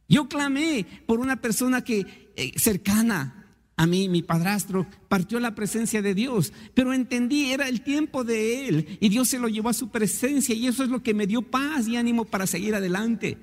Yo 0.07 0.29
clamé 0.29 0.85
por 1.05 1.19
una 1.19 1.41
persona 1.41 1.83
que 1.83 2.31
eh, 2.38 2.53
cercana 2.55 3.41
a 3.75 3.85
mí, 3.85 4.07
mi 4.07 4.21
padrastro, 4.21 4.88
partió 5.09 5.41
la 5.41 5.55
presencia 5.55 6.01
de 6.01 6.13
Dios, 6.13 6.53
pero 6.73 6.93
entendí, 6.93 7.51
era 7.51 7.67
el 7.67 7.81
tiempo 7.81 8.23
de 8.23 8.69
él 8.69 8.97
y 9.01 9.09
Dios 9.09 9.27
se 9.27 9.39
lo 9.39 9.50
llevó 9.50 9.67
a 9.67 9.73
su 9.73 9.89
presencia 9.89 10.55
y 10.55 10.67
eso 10.67 10.83
es 10.85 10.89
lo 10.89 11.03
que 11.03 11.13
me 11.13 11.27
dio 11.27 11.41
paz 11.41 11.89
y 11.89 11.97
ánimo 11.97 12.23
para 12.23 12.47
seguir 12.47 12.73
adelante. 12.75 13.38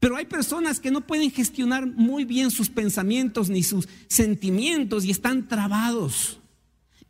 Pero 0.00 0.16
hay 0.16 0.24
personas 0.24 0.80
que 0.80 0.90
no 0.90 1.06
pueden 1.06 1.30
gestionar 1.30 1.86
muy 1.86 2.24
bien 2.24 2.50
sus 2.50 2.70
pensamientos 2.70 3.50
ni 3.50 3.62
sus 3.62 3.86
sentimientos 4.06 5.04
y 5.04 5.10
están 5.10 5.46
trabados. 5.46 6.40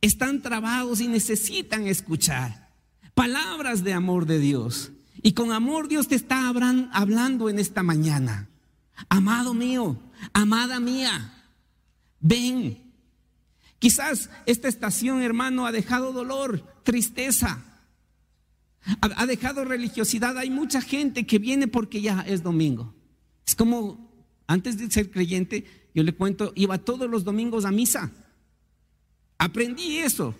Están 0.00 0.43
trabados 0.43 1.00
y 1.00 1.09
necesitan 1.09 1.87
escuchar 1.87 2.69
palabras 3.14 3.83
de 3.83 3.93
amor 3.93 4.26
de 4.26 4.38
Dios. 4.38 4.93
Y 5.23 5.33
con 5.33 5.50
amor 5.50 5.88
Dios 5.88 6.07
te 6.07 6.14
está 6.14 6.49
hablando 6.49 7.49
en 7.49 7.59
esta 7.59 7.83
mañana. 7.83 8.49
Amado 9.09 9.55
mío, 9.55 9.99
amada 10.33 10.78
mía, 10.81 11.35
ven. 12.21 12.93
Quizás 13.78 14.31
esta 14.47 14.69
estación, 14.69 15.23
hermano, 15.23 15.67
ha 15.67 15.73
dejado 15.73 16.12
dolor, 16.12 16.64
tristeza, 16.83 17.64
ha, 19.00 19.26
dejado 19.26 19.64
religiosidad. 19.64 20.37
Hay 20.38 20.50
mucha 20.50 20.81
gente 20.81 21.26
que 21.26 21.38
viene 21.38 21.69
porque 21.69 22.00
ya 22.00 22.23
es 22.23 22.43
domingo. 22.43 22.95
Es 23.47 23.55
como 23.55 24.11
antes 24.47 24.78
de 24.78 24.90
ser 24.90 25.11
creyente, 25.11 25.90
yo 25.95 26.02
le 26.02 26.14
cuento, 26.14 26.52
iba 26.57 26.78
todos 26.78 27.09
los 27.09 27.25
domingos 27.25 27.64
a 27.64 27.71
misa. 27.71 28.12
Aprendí 29.38 29.99
eso. 29.99 30.35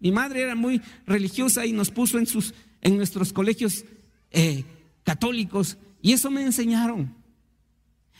Mi 0.00 0.10
madre 0.10 0.42
era 0.42 0.54
muy 0.54 0.80
religiosa 1.06 1.66
y 1.66 1.72
nos 1.72 1.90
puso 1.90 2.18
en, 2.18 2.26
sus, 2.26 2.54
en 2.80 2.96
nuestros 2.96 3.32
colegios 3.32 3.84
eh, 4.30 4.64
católicos 5.04 5.76
y 6.00 6.12
eso 6.12 6.30
me 6.30 6.42
enseñaron. 6.42 7.14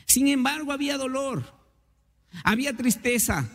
Sin 0.07 0.29
embargo, 0.29 0.73
había 0.73 0.97
dolor, 0.97 1.45
había 2.45 2.77
tristeza, 2.77 3.49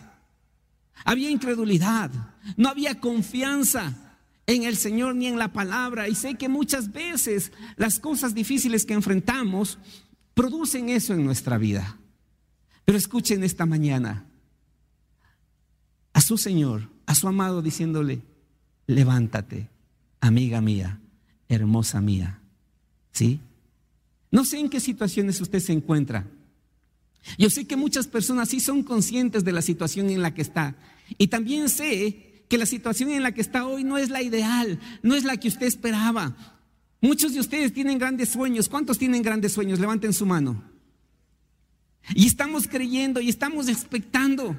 había 1.04 1.30
incredulidad, 1.30 2.12
no 2.58 2.70
había 2.70 3.00
confianza 3.00 4.18
en 4.46 4.64
el 4.64 4.78
Señor 4.78 5.16
ni 5.16 5.28
en 5.28 5.40
la 5.40 5.52
palabra. 5.52 6.08
Y 6.08 6.16
sé 6.16 6.36
que 6.36 6.50
muchas 6.50 6.92
veces 6.92 7.52
las 7.76 8.00
cosas 8.00 8.34
difíciles 8.34 8.86
que 8.86 8.94
enfrentamos 8.94 9.80
producen 10.34 10.90
eso 10.90 11.14
en 11.14 11.26
nuestra 11.26 11.58
vida. 11.58 11.98
Pero 12.86 12.98
escuchen 12.98 13.44
esta 13.44 13.66
mañana 13.66 14.26
su 16.24 16.38
Señor 16.38 16.90
a 17.06 17.16
su 17.16 17.28
amado 17.28 17.62
diciéndole, 17.62 18.22
levántate, 18.88 19.70
amiga 20.20 20.62
mía, 20.62 21.00
hermosa 21.50 22.02
mía. 22.02 22.40
¿Sí? 23.12 23.40
No 24.32 24.46
sé 24.46 24.60
en 24.60 24.70
qué 24.70 24.80
situaciones 24.80 25.40
usted 25.40 25.60
se 25.60 25.74
encuentra. 25.74 26.26
Yo 27.38 27.50
sé 27.50 27.66
que 27.66 27.76
muchas 27.76 28.08
personas 28.08 28.50
sí 28.50 28.60
son 28.60 28.84
conscientes 28.84 29.44
de 29.44 29.52
la 29.52 29.62
situación 29.62 30.10
en 30.10 30.22
la 30.22 30.34
que 30.34 30.42
está. 30.42 30.76
Y 31.18 31.28
también 31.28 31.70
sé 31.70 32.46
que 32.50 32.58
la 32.58 32.66
situación 32.66 33.12
en 33.12 33.24
la 33.24 33.32
que 33.32 33.42
está 33.42 33.66
hoy 33.66 33.84
no 33.84 33.98
es 33.98 34.10
la 34.10 34.22
ideal, 34.22 34.80
no 35.04 35.16
es 35.16 35.24
la 35.24 35.38
que 35.38 35.48
usted 35.48 35.68
esperaba. 35.68 36.36
Muchos 37.02 37.34
de 37.34 37.40
ustedes 37.40 37.74
tienen 37.74 37.98
grandes 37.98 38.30
sueños. 38.30 38.70
¿Cuántos 38.70 38.98
tienen 38.98 39.22
grandes 39.22 39.52
sueños? 39.52 39.80
Levanten 39.80 40.14
su 40.14 40.26
mano. 40.26 40.64
Y 42.16 42.26
estamos 42.26 42.68
creyendo 42.68 43.22
y 43.22 43.30
estamos 43.30 43.68
expectando 43.68 44.56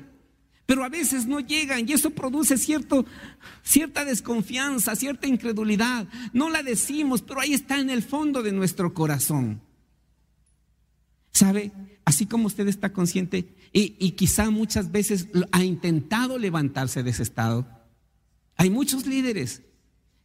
pero 0.67 0.85
a 0.85 0.89
veces 0.89 1.27
no 1.27 1.41
llegan 1.41 1.89
y 1.89 1.93
eso 1.93 2.11
produce 2.11 2.57
cierto, 2.57 3.05
cierta 3.63 4.05
desconfianza, 4.05 4.97
cierta 4.97 5.27
incredulidad. 5.27 6.09
No 6.33 6.49
la 6.49 6.63
decimos, 6.63 7.23
pero 7.23 7.41
ahí 7.41 7.53
está 7.53 7.79
en 7.79 7.91
el 7.91 8.03
fondo 8.03 8.43
de 8.43 8.53
nuestro 8.53 8.95
corazón. 8.95 9.61
¿Sabe? 11.33 11.73
Así 12.05 12.27
como 12.27 12.47
usted 12.47 12.69
está 12.69 12.93
consciente 12.93 13.55
y, 13.73 13.97
y 13.99 14.13
quizá 14.13 14.51
muchas 14.51 14.91
veces 14.91 15.29
ha 15.53 15.65
intentado 15.65 16.39
levantarse 16.39 17.03
de 17.03 17.11
ese 17.11 17.25
estado, 17.25 17.67
hay 18.57 18.71
muchos 18.71 19.07
líderes 19.07 19.63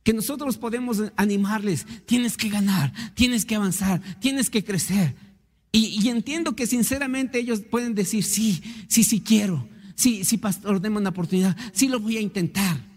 que 0.04 0.14
nosotros 0.14 0.58
podemos 0.58 1.04
animarles, 1.18 1.86
tienes 2.06 2.38
que 2.38 2.50
ganar, 2.50 2.94
tienes 3.16 3.46
que 3.46 3.56
avanzar, 3.56 4.02
tienes 4.20 4.50
que 4.50 4.64
crecer. 4.64 5.16
Y, 5.72 6.02
y, 6.02 6.10
entiendo 6.10 6.56
que 6.56 6.66
sinceramente 6.66 7.40
ellos 7.40 7.62
pueden 7.62 7.94
decir, 7.94 8.24
sí, 8.24 8.64
sí, 8.88 9.04
sí 9.04 9.22
quiero, 9.22 9.68
sí, 10.00 10.24
sí, 10.24 10.38
pastor, 10.38 10.80
deme 10.80 10.98
una 10.98 11.10
oportunidad, 11.10 11.56
sí 11.74 11.90
lo 11.90 12.00
voy 12.00 12.18
a 12.18 12.22
intentar. 12.22 12.90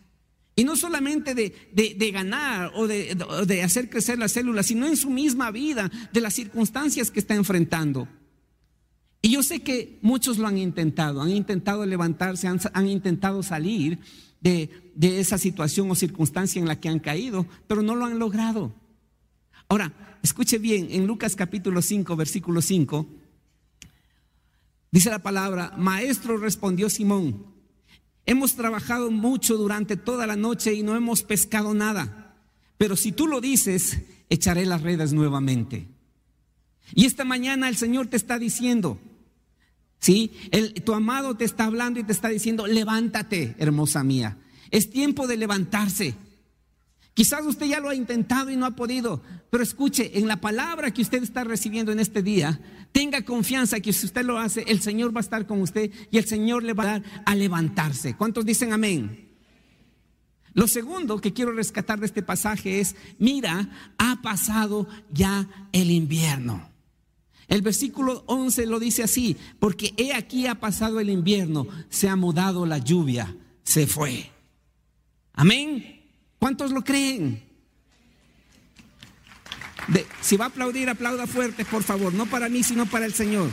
Y 0.55 0.65
no 0.65 0.77
solamente 0.77 1.35
de, 1.35 2.11
ganar 2.13 2.73
o 2.75 2.87
de, 2.87 3.17
de, 3.47 3.63
hacer 3.63 3.91
crecer 3.91 4.19
las 4.19 4.33
células, 4.33 4.67
sino 4.67 4.87
en 4.87 4.97
su 4.97 5.11
misma 5.11 5.51
vida, 5.51 5.91
de 6.13 6.21
las 6.21 6.35
circunstancias 6.35 7.11
que 7.11 7.21
está 7.21 7.35
enfrentando. 7.35 8.07
Y 9.21 9.31
yo 9.31 9.43
sé 9.43 9.61
que 9.61 9.99
muchos 10.03 10.39
lo 10.39 10.47
han 10.47 10.59
intentado, 10.59 11.23
han 11.23 11.31
intentado 11.31 11.87
levantarse, 11.87 12.49
han, 12.49 12.61
han 12.73 12.89
intentado 12.89 13.43
salir 13.43 13.99
de, 14.41 14.71
de 14.95 15.21
esa 15.21 15.39
situación 15.39 15.91
o 15.91 15.95
circunstancia 15.95 16.61
en 16.61 16.69
la 16.69 16.79
que 16.79 16.89
han 16.89 16.99
caído, 16.99 17.47
pero 17.67 17.83
no 17.83 17.97
lo 17.97 18.05
han 18.05 18.19
logrado. 18.19 18.75
Ahora, 19.69 20.19
escuche 20.23 20.59
bien, 20.59 20.89
en 20.91 21.07
Lucas 21.07 21.35
capítulo 21.35 21.83
5, 21.83 22.15
versículo 22.15 22.61
5, 22.61 23.07
Dice 24.93 25.09
la 25.09 25.21
palabra, 25.21 25.73
maestro 25.79 26.37
respondió 26.37 26.91
Simón, 26.91 27.47
hemos 28.27 28.55
trabajado 28.55 29.11
mucho 29.11 29.57
durante 29.57 29.97
toda 29.97 30.27
la 30.27 30.37
noche 30.37 30.75
y 30.75 30.83
no 30.83 30.95
hemos 30.95 31.23
pescado 31.23 31.73
nada, 31.73 32.37
pero 32.77 32.95
si 32.95 33.11
tú 33.11 33.27
lo 33.27 33.41
dices, 33.41 34.03
echaré 34.29 34.67
las 34.67 34.83
redes 34.83 35.15
nuevamente. 35.15 35.89
Y 36.95 37.07
esta 37.07 37.25
mañana 37.25 37.71
el 37.71 37.77
Señor 37.79 38.09
te 38.09 38.19
está 38.19 38.39
diciendo, 38.39 39.01
¿sí? 39.99 40.33
El, 40.51 40.75
tu 40.75 40.93
amado 40.93 41.39
te 41.39 41.47
está 41.47 41.65
hablando 41.65 41.99
y 41.99 42.05
te 42.05 42.13
está 42.13 42.29
diciendo, 42.29 42.67
levántate, 42.67 43.57
hermosa 43.59 44.05
mía. 44.05 44.37
Es 44.71 44.91
tiempo 44.91 45.27
de 45.27 45.39
levantarse. 45.39 46.15
Quizás 47.15 47.45
usted 47.45 47.67
ya 47.67 47.81
lo 47.81 47.91
ha 47.91 47.95
intentado 47.95 48.51
y 48.51 48.57
no 48.57 48.65
ha 48.65 48.71
podido, 48.71 49.23
pero 49.51 49.63
escuche, 49.63 50.19
en 50.19 50.29
la 50.29 50.41
palabra 50.41 50.93
que 50.93 51.03
usted 51.03 51.23
está 51.23 51.45
recibiendo 51.45 51.93
en 51.93 52.01
este 52.01 52.23
día, 52.23 52.59
tenga 52.91 53.23
confianza 53.23 53.81
que 53.81 53.93
si 53.93 54.07
usted 54.07 54.25
lo 54.25 54.39
hace, 54.39 54.65
el 54.67 54.81
Señor 54.81 55.15
va 55.15 55.21
a 55.21 55.23
estar 55.23 55.47
con 55.47 55.61
usted 55.61 55.91
y 56.11 56.17
el 56.17 56.25
Señor 56.25 56.63
le 56.63 56.73
va 56.73 56.85
a 56.85 56.87
dar 56.87 57.03
a 57.27 57.35
levantarse. 57.35 58.15
¿Cuántos 58.15 58.47
dicen 58.47 58.73
amén? 58.73 59.29
Lo 60.55 60.69
segundo 60.69 61.21
que 61.21 61.35
quiero 61.35 61.53
rescatar 61.53 62.01
de 62.01 62.07
este 62.07 62.23
pasaje 62.23 62.81
es, 62.81 62.97
mira, 63.19 63.69
ha 63.99 64.21
pasado 64.23 64.89
ya 65.11 65.49
el 65.73 65.91
invierno. 65.91 66.71
El 67.49 67.61
versículo 67.61 68.25
11 68.27 68.67
lo 68.67 68.79
dice 68.79 69.03
así, 69.03 69.37
porque 69.59 69.93
he 69.99 70.15
aquí 70.15 70.47
ha 70.47 70.61
pasado 70.61 71.01
el 71.01 71.11
invierno, 71.11 71.67
se 71.91 72.09
ha 72.09 72.17
mudado 72.17 72.65
la 72.65 72.79
lluvia, 72.79 73.37
se 73.63 73.87
fue. 73.87 74.31
Amén. 75.35 75.92
¿Cuántos 76.43 76.73
lo 76.73 76.83
creen? 76.83 77.41
si 80.21 80.37
va 80.37 80.47
a 80.47 80.49
aplaudir, 80.49 80.89
aplauda 80.89 81.29
fuerte, 81.29 81.65
por 81.65 81.85
favor, 81.85 82.13
no 82.13 82.27
para 82.27 82.49
mí, 82.49 82.65
sino 82.65 82.85
para 82.87 83.07
el 83.07 83.15
Señor. 83.15 83.49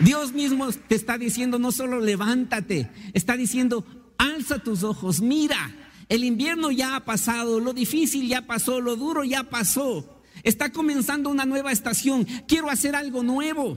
Dios 0.00 0.32
mismo 0.32 0.72
te 0.72 0.94
está 0.94 1.18
diciendo, 1.18 1.58
no 1.58 1.70
solo 1.70 2.00
levántate, 2.00 2.90
está 3.12 3.36
diciendo, 3.36 3.84
alza 4.16 4.58
tus 4.58 4.84
ojos, 4.84 5.20
mira, 5.20 5.70
el 6.08 6.24
invierno 6.24 6.70
ya 6.70 6.96
ha 6.96 7.04
pasado, 7.04 7.60
lo 7.60 7.74
difícil 7.74 8.26
ya 8.26 8.46
pasó, 8.46 8.80
lo 8.80 8.96
duro 8.96 9.22
ya 9.22 9.42
pasó. 9.42 10.22
Está 10.44 10.72
comenzando 10.72 11.28
una 11.28 11.44
nueva 11.44 11.72
estación, 11.72 12.26
quiero 12.46 12.70
hacer 12.70 12.96
algo 12.96 13.22
nuevo, 13.22 13.76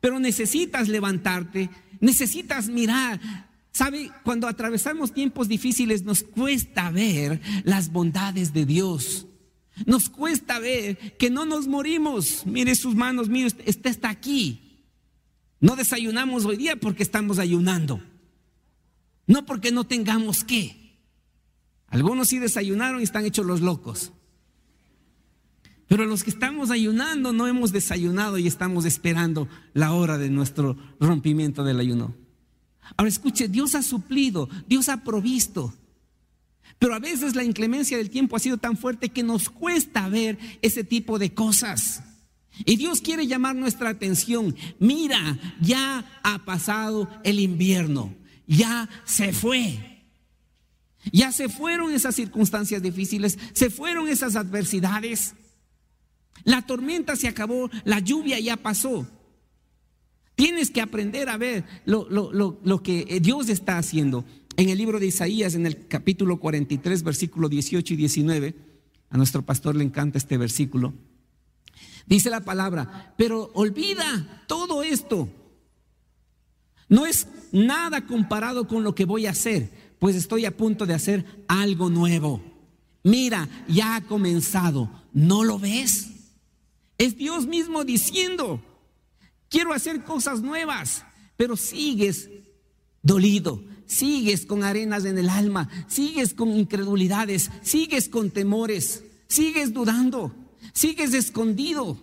pero 0.00 0.20
necesitas 0.20 0.88
levantarte, 0.88 1.68
necesitas 1.98 2.68
mirar, 2.68 3.50
Cuando 4.22 4.48
atravesamos 4.48 5.12
tiempos 5.12 5.48
difíciles 5.48 6.02
nos 6.02 6.22
cuesta 6.22 6.90
ver 6.90 7.40
las 7.64 7.90
bondades 7.90 8.52
de 8.52 8.66
Dios. 8.66 9.26
Nos 9.86 10.08
cuesta 10.08 10.58
ver 10.58 11.16
que 11.16 11.30
no 11.30 11.44
nos 11.46 11.66
morimos. 11.66 12.46
Mire 12.46 12.74
sus 12.74 12.94
manos, 12.94 13.28
mire, 13.28 13.50
este 13.64 13.88
está 13.88 14.10
aquí. 14.10 14.84
No 15.60 15.76
desayunamos 15.76 16.44
hoy 16.44 16.56
día 16.56 16.76
porque 16.76 17.02
estamos 17.02 17.38
ayunando. 17.38 18.02
No 19.26 19.46
porque 19.46 19.72
no 19.72 19.84
tengamos 19.84 20.44
que. 20.44 21.00
Algunos 21.86 22.28
sí 22.28 22.38
desayunaron 22.38 23.00
y 23.00 23.04
están 23.04 23.24
hechos 23.24 23.46
los 23.46 23.60
locos. 23.60 24.12
Pero 25.88 26.06
los 26.06 26.24
que 26.24 26.30
estamos 26.30 26.70
ayunando 26.70 27.32
no 27.32 27.46
hemos 27.46 27.70
desayunado 27.70 28.38
y 28.38 28.46
estamos 28.46 28.84
esperando 28.84 29.48
la 29.74 29.92
hora 29.92 30.16
de 30.18 30.30
nuestro 30.30 30.76
rompimiento 30.98 31.64
del 31.64 31.80
ayuno. 31.80 32.21
Ahora 32.96 33.08
escuche, 33.08 33.48
Dios 33.48 33.74
ha 33.74 33.82
suplido, 33.82 34.48
Dios 34.66 34.88
ha 34.88 35.04
provisto. 35.04 35.74
Pero 36.78 36.94
a 36.94 36.98
veces 36.98 37.36
la 37.36 37.44
inclemencia 37.44 37.96
del 37.96 38.10
tiempo 38.10 38.36
ha 38.36 38.40
sido 38.40 38.58
tan 38.58 38.76
fuerte 38.76 39.08
que 39.08 39.22
nos 39.22 39.48
cuesta 39.48 40.08
ver 40.08 40.38
ese 40.62 40.82
tipo 40.82 41.18
de 41.18 41.32
cosas. 41.32 42.02
Y 42.64 42.76
Dios 42.76 43.00
quiere 43.00 43.26
llamar 43.26 43.56
nuestra 43.56 43.90
atención. 43.90 44.54
Mira, 44.78 45.38
ya 45.60 46.20
ha 46.22 46.44
pasado 46.44 47.08
el 47.24 47.40
invierno, 47.40 48.14
ya 48.46 48.88
se 49.04 49.32
fue. 49.32 49.92
Ya 51.10 51.32
se 51.32 51.48
fueron 51.48 51.92
esas 51.92 52.14
circunstancias 52.14 52.82
difíciles, 52.82 53.38
se 53.54 53.70
fueron 53.70 54.08
esas 54.08 54.36
adversidades. 54.36 55.34
La 56.44 56.62
tormenta 56.62 57.16
se 57.16 57.28
acabó, 57.28 57.70
la 57.84 57.98
lluvia 57.98 58.38
ya 58.38 58.56
pasó. 58.56 59.06
Tienes 60.42 60.72
que 60.72 60.80
aprender 60.80 61.28
a 61.28 61.36
ver 61.36 61.62
lo, 61.84 62.82
que 62.82 63.20
Dios 63.22 63.48
está 63.48 63.78
haciendo. 63.78 64.24
En 64.56 64.70
el 64.70 64.78
libro 64.78 64.98
de 64.98 65.06
Isaías, 65.06 65.54
en 65.54 65.66
el 65.66 65.86
capítulo 65.86 66.40
43, 66.40 67.04
versículo 67.04 67.48
18 67.48 67.94
y 67.94 67.96
19, 67.96 68.56
a 69.08 69.16
nuestro 69.16 69.42
pastor 69.42 69.76
le 69.76 69.84
encanta 69.84 70.18
este 70.18 70.36
versículo. 70.38 70.94
Dice 72.06 72.28
la 72.28 72.40
palabra, 72.40 73.14
pero 73.16 73.52
olvida 73.54 74.42
todo 74.48 74.82
esto. 74.82 75.28
No 76.88 77.06
es 77.06 77.28
nada 77.52 78.04
comparado 78.04 78.66
con 78.66 78.82
lo 78.82 78.96
que 78.96 79.04
voy 79.04 79.26
a 79.26 79.30
hacer, 79.30 79.70
pues 80.00 80.16
estoy 80.16 80.44
a 80.44 80.56
punto 80.56 80.86
de 80.86 80.94
hacer 80.94 81.44
algo 81.46 81.88
nuevo. 81.88 82.42
Mira, 83.04 83.48
ya 83.68 83.94
ha 83.94 84.00
comenzado. 84.00 84.90
¿No 85.12 85.44
lo 85.44 85.60
ves? 85.60 86.08
Es 86.98 87.16
Dios 87.16 87.46
mismo 87.46 87.84
diciendo, 87.84 88.60
quiero 89.52 89.74
hacer 89.74 90.02
cosas 90.02 90.40
nuevas, 90.40 91.04
pero 91.36 91.56
sigues 91.56 92.30
dolido, 93.02 93.62
sigues 93.86 94.46
con 94.46 94.64
arenas 94.64 95.04
en 95.04 95.18
el 95.18 95.28
alma, 95.28 95.68
sigues 95.86 96.32
con 96.32 96.50
incredulidades, 96.50 97.50
sigues 97.62 98.08
con 98.08 98.30
temores, 98.30 99.04
sigues 99.28 99.72
dudando, 99.74 100.34
sigues 100.72 101.12
escondido. 101.12 101.98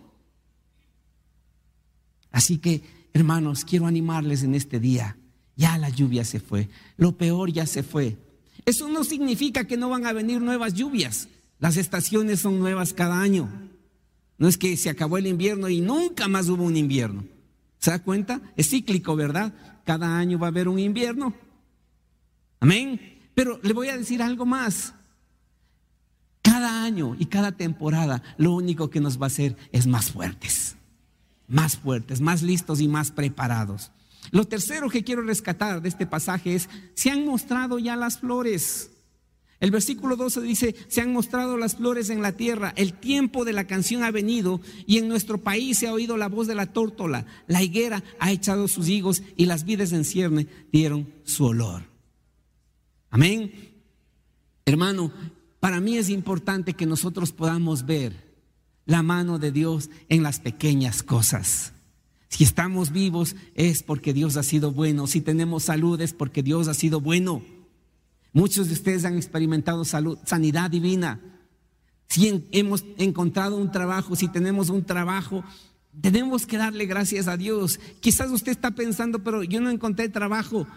Así 2.32 2.60
que, 2.60 2.84
hermanos, 3.14 3.66
quiero 3.66 3.88
animarles 3.88 4.44
en 4.44 4.54
este 4.54 4.80
día. 4.80 5.18
Ya 5.56 5.78
la 5.78 5.90
lluvia 5.90 6.24
se 6.24 6.40
fue, 6.40 6.70
lo 6.96 7.18
peor 7.18 7.52
ya 7.52 7.66
se 7.66 7.84
fue. 7.84 8.16
Eso 8.66 8.88
no 8.88 9.04
significa 9.04 9.66
que 9.66 9.76
no 9.76 9.90
van 9.90 10.06
a 10.06 10.14
venir 10.14 10.40
nuevas 10.40 10.76
lluvias. 10.76 11.28
Las 11.58 11.76
estaciones 11.76 12.40
son 12.40 12.60
nuevas 12.60 12.94
cada 12.94 13.20
año. 13.20 13.50
No 14.38 14.48
es 14.48 14.58
que 14.58 14.78
se 14.78 14.90
acabó 14.90 15.18
el 15.18 15.28
invierno 15.28 15.68
y 15.68 15.82
nunca 15.82 16.28
más 16.30 16.48
hubo 16.48 16.64
un 16.64 16.78
invierno. 16.78 17.26
¿Se 17.80 17.92
da 17.92 18.00
cuenta? 18.00 18.42
Es 18.56 18.70
cíclico, 18.70 19.16
¿verdad? 19.16 19.54
Cada 19.86 20.18
año 20.18 20.38
va 20.38 20.48
a 20.48 20.50
haber 20.50 20.68
un 20.68 20.80
invierno. 20.80 21.34
Amén. 22.60 23.00
Pero 23.34 23.60
le 23.64 23.74
voy 23.74 23.88
a 23.88 23.98
decir 23.98 24.22
algo 24.22 24.46
más. 24.46 24.94
Cada 26.42 26.84
año 26.84 27.16
y 27.18 27.26
cada 27.28 27.54
temporada 27.54 28.22
lo 28.38 28.54
único 28.54 28.90
que 28.90 29.00
nos 29.00 29.20
va 29.20 29.26
a 29.26 29.28
hacer 29.28 29.56
es 29.72 29.88
más 29.88 30.12
fuertes. 30.12 30.76
Más 31.48 31.78
fuertes, 31.78 32.22
más 32.22 32.42
listos 32.42 32.82
y 32.82 32.88
más 32.88 33.12
preparados. 33.12 33.92
Lo 34.32 34.46
tercero 34.46 34.90
que 34.90 35.04
quiero 35.04 35.22
rescatar 35.22 35.82
de 35.82 35.90
este 35.90 36.06
pasaje 36.06 36.56
es, 36.56 36.70
se 36.94 37.12
han 37.12 37.26
mostrado 37.26 37.80
ya 37.80 37.96
las 37.96 38.20
flores. 38.20 38.92
El 39.60 39.72
versículo 39.72 40.16
12 40.16 40.42
dice, 40.42 40.76
se 40.88 41.02
han 41.02 41.12
mostrado 41.12 41.58
las 41.58 41.76
flores 41.76 42.10
en 42.10 42.22
la 42.22 42.32
tierra, 42.32 42.74
el 42.78 42.94
tiempo 42.94 43.44
de 43.44 43.52
la 43.52 43.68
canción 43.68 44.04
ha 44.04 44.12
venido 44.12 44.62
y 44.88 44.98
en 44.98 45.10
nuestro 45.10 45.40
país 45.40 45.80
se 45.80 45.88
ha 45.88 45.94
oído 45.94 46.16
la 46.16 46.30
voz 46.30 46.48
de 46.48 46.56
la 46.56 46.68
tórtola, 46.68 47.26
la 47.48 47.62
higuera 47.62 48.04
ha 48.20 48.32
echado 48.32 48.70
sus 48.70 48.88
higos 48.88 49.22
y 49.36 49.48
las 49.48 49.66
vides 49.66 49.92
en 49.92 50.06
cierne 50.06 50.48
dieron 50.72 51.14
su 51.26 51.46
olor. 51.46 51.84
Amén. 53.10 53.52
Hermano, 54.66 55.12
para 55.60 55.82
mí 55.82 55.98
es 55.98 56.10
importante 56.10 56.74
que 56.74 56.86
nosotros 56.86 57.34
podamos 57.34 57.86
ver 57.86 58.30
la 58.86 59.04
mano 59.04 59.40
de 59.40 59.52
Dios 59.52 59.90
en 60.08 60.24
las 60.24 60.40
pequeñas 60.40 61.04
cosas. 61.04 61.74
Si 62.30 62.46
estamos 62.46 62.92
vivos 62.92 63.36
es 63.56 63.84
porque 63.84 64.14
Dios 64.14 64.38
ha 64.38 64.44
sido 64.44 64.72
bueno, 64.72 65.06
si 65.06 65.20
tenemos 65.20 65.64
salud 65.64 66.00
es 66.00 66.14
porque 66.14 66.44
Dios 66.44 66.70
ha 66.70 66.74
sido 66.74 67.02
bueno. 67.02 67.42
Muchos 68.34 68.68
de 68.68 68.74
ustedes 68.74 69.06
han 69.06 69.16
experimentado 69.16 69.86
salud, 69.86 70.18
sanidad 70.26 70.70
divina. 70.70 71.20
Si 72.08 72.48
hemos 72.52 72.84
encontrado 72.98 73.58
un 73.58 73.72
trabajo, 73.72 74.16
si 74.16 74.28
tenemos 74.28 74.70
un 74.70 74.84
trabajo, 74.84 75.44
tenemos 76.02 76.46
que 76.46 76.58
darle 76.58 76.86
gracias 76.86 77.28
a 77.28 77.38
Dios. 77.38 77.80
Quizás 78.00 78.32
usted 78.32 78.52
está 78.52 78.72
pensando, 78.72 79.24
pero 79.24 79.44
yo 79.44 79.62
no 79.62 79.70
encontré 79.70 80.10
trabajo. 80.10 80.68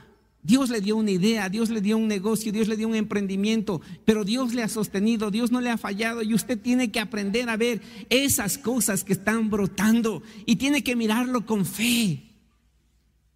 Dios 0.43 0.71
le 0.71 0.81
dio 0.81 0.97
una 0.97 1.13
idea, 1.13 1.49
Dios 1.49 1.71
le 1.71 1.81
dio 1.81 1.97
un 1.97 2.09
negocio, 2.09 2.51
Dios 2.51 2.67
le 2.67 2.77
dio 2.77 2.89
un 2.89 2.97
emprendimiento, 2.97 3.81
pero 4.05 4.25
Dios 4.25 4.55
le 4.55 4.65
ha 4.65 4.69
sostenido, 4.69 5.31
Dios 5.31 5.53
no 5.53 5.61
le 5.61 5.71
ha 5.71 5.79
fallado 5.79 6.23
y 6.23 6.35
usted 6.35 6.59
tiene 6.59 6.91
que 6.91 6.99
aprender 6.99 7.49
a 7.49 7.57
ver 7.57 7.81
esas 8.11 8.59
cosas 8.59 9.05
que 9.05 9.13
están 9.13 9.51
brotando 9.51 10.23
y 10.45 10.57
tiene 10.57 10.83
que 10.83 10.97
mirarlo 10.97 11.47
con 11.47 11.65
fe. 11.65 12.25